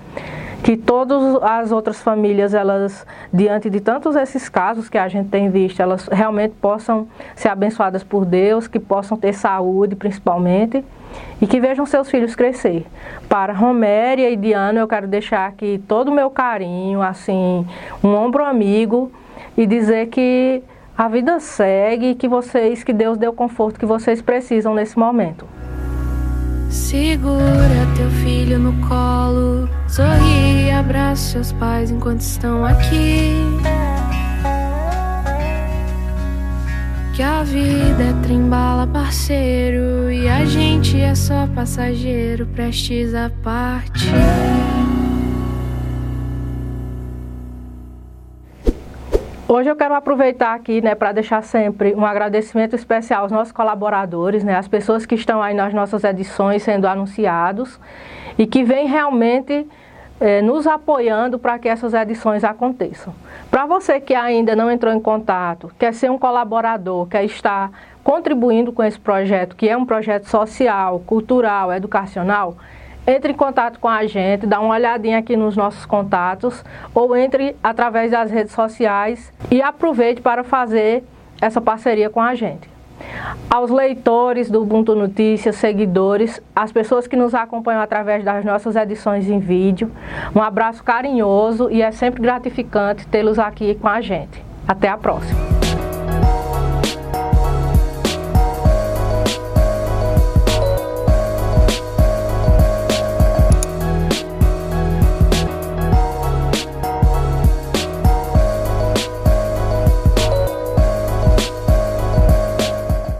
Que 0.64 0.76
todas 0.76 1.42
as 1.42 1.72
outras 1.72 2.00
famílias, 2.00 2.54
elas, 2.54 3.04
diante 3.32 3.68
de 3.68 3.80
tantos 3.80 4.14
esses 4.14 4.48
casos 4.48 4.88
que 4.88 4.96
a 4.96 5.08
gente 5.08 5.28
tem 5.28 5.50
visto, 5.50 5.80
elas 5.80 6.06
realmente 6.06 6.54
possam 6.60 7.08
ser 7.34 7.48
abençoadas 7.48 8.04
por 8.04 8.24
Deus, 8.24 8.68
que 8.68 8.78
possam 8.78 9.16
ter 9.16 9.32
saúde 9.32 9.96
principalmente 9.96 10.84
e 11.40 11.46
que 11.46 11.60
vejam 11.60 11.84
seus 11.84 12.08
filhos 12.08 12.36
crescer. 12.36 12.86
Para 13.28 13.52
Roméria 13.52 14.30
e 14.30 14.36
Diana, 14.36 14.80
eu 14.80 14.88
quero 14.88 15.08
deixar 15.08 15.46
aqui 15.46 15.82
todo 15.88 16.08
o 16.08 16.14
meu 16.14 16.30
carinho, 16.30 17.02
assim, 17.02 17.66
um 18.02 18.14
ombro 18.14 18.44
amigo 18.44 19.10
e 19.56 19.66
dizer 19.66 20.06
que 20.08 20.62
a 20.96 21.08
vida 21.08 21.40
segue 21.40 22.14
que 22.14 22.28
vocês, 22.28 22.84
que 22.84 22.92
Deus 22.92 23.16
dê 23.16 23.26
o 23.26 23.32
conforto 23.32 23.78
que 23.78 23.86
vocês 23.86 24.20
precisam 24.20 24.74
nesse 24.74 24.98
momento. 24.98 25.46
Segura 26.68 27.86
teu 27.96 28.10
filho 28.22 28.58
no 28.58 28.72
colo, 28.88 29.68
sorri 29.88 30.66
e 30.66 30.70
abraça 30.70 31.32
seus 31.32 31.52
pais 31.52 31.90
enquanto 31.90 32.20
estão 32.20 32.64
aqui. 32.64 33.36
Que 37.14 37.22
a 37.22 37.42
vida 37.42 38.04
é 38.04 38.22
trembala, 38.22 38.86
parceiro, 38.86 40.10
e 40.10 40.26
a 40.26 40.46
gente 40.46 40.98
é 40.98 41.14
só 41.14 41.46
passageiro, 41.54 42.46
prestes 42.46 43.14
a 43.14 43.30
partir. 43.42 44.71
Hoje 49.48 49.68
eu 49.68 49.76
quero 49.76 49.94
aproveitar 49.94 50.54
aqui, 50.54 50.80
né, 50.80 50.94
para 50.94 51.12
deixar 51.12 51.42
sempre 51.42 51.94
um 51.94 52.06
agradecimento 52.06 52.76
especial 52.76 53.22
aos 53.22 53.32
nossos 53.32 53.52
colaboradores, 53.52 54.44
né, 54.44 54.56
as 54.56 54.68
pessoas 54.68 55.04
que 55.04 55.16
estão 55.16 55.42
aí 55.42 55.52
nas 55.52 55.74
nossas 55.74 56.04
edições 56.04 56.62
sendo 56.62 56.86
anunciados 56.86 57.78
e 58.38 58.46
que 58.46 58.62
vêm 58.62 58.86
realmente 58.86 59.66
eh, 60.20 60.40
nos 60.40 60.66
apoiando 60.66 61.40
para 61.40 61.58
que 61.58 61.68
essas 61.68 61.92
edições 61.92 62.44
aconteçam. 62.44 63.12
Para 63.50 63.66
você 63.66 64.00
que 64.00 64.14
ainda 64.14 64.54
não 64.54 64.70
entrou 64.70 64.94
em 64.94 65.00
contato, 65.00 65.72
quer 65.76 65.92
ser 65.92 66.10
um 66.10 66.18
colaborador, 66.18 67.06
quer 67.08 67.24
estar 67.24 67.70
contribuindo 68.04 68.72
com 68.72 68.82
esse 68.84 68.98
projeto, 68.98 69.56
que 69.56 69.68
é 69.68 69.76
um 69.76 69.84
projeto 69.84 70.28
social, 70.28 71.00
cultural, 71.00 71.72
educacional, 71.72 72.56
entre 73.06 73.32
em 73.32 73.36
contato 73.36 73.78
com 73.78 73.88
a 73.88 74.06
gente, 74.06 74.46
dá 74.46 74.60
uma 74.60 74.74
olhadinha 74.74 75.18
aqui 75.18 75.36
nos 75.36 75.56
nossos 75.56 75.84
contatos 75.84 76.64
ou 76.94 77.16
entre 77.16 77.56
através 77.62 78.10
das 78.10 78.30
redes 78.30 78.52
sociais 78.52 79.32
e 79.50 79.60
aproveite 79.60 80.20
para 80.20 80.44
fazer 80.44 81.04
essa 81.40 81.60
parceria 81.60 82.08
com 82.08 82.20
a 82.20 82.34
gente. 82.34 82.70
Aos 83.50 83.70
leitores 83.70 84.50
do 84.50 84.62
Ubuntu 84.62 84.94
Notícias, 84.94 85.56
seguidores, 85.56 86.40
as 86.54 86.70
pessoas 86.70 87.06
que 87.06 87.16
nos 87.16 87.34
acompanham 87.34 87.80
através 87.80 88.24
das 88.24 88.44
nossas 88.44 88.76
edições 88.76 89.28
em 89.28 89.40
vídeo, 89.40 89.90
um 90.34 90.40
abraço 90.40 90.82
carinhoso 90.84 91.68
e 91.70 91.82
é 91.82 91.90
sempre 91.90 92.22
gratificante 92.22 93.06
tê-los 93.08 93.38
aqui 93.38 93.74
com 93.74 93.88
a 93.88 94.00
gente. 94.00 94.42
Até 94.66 94.88
a 94.88 94.96
próxima! 94.96 95.61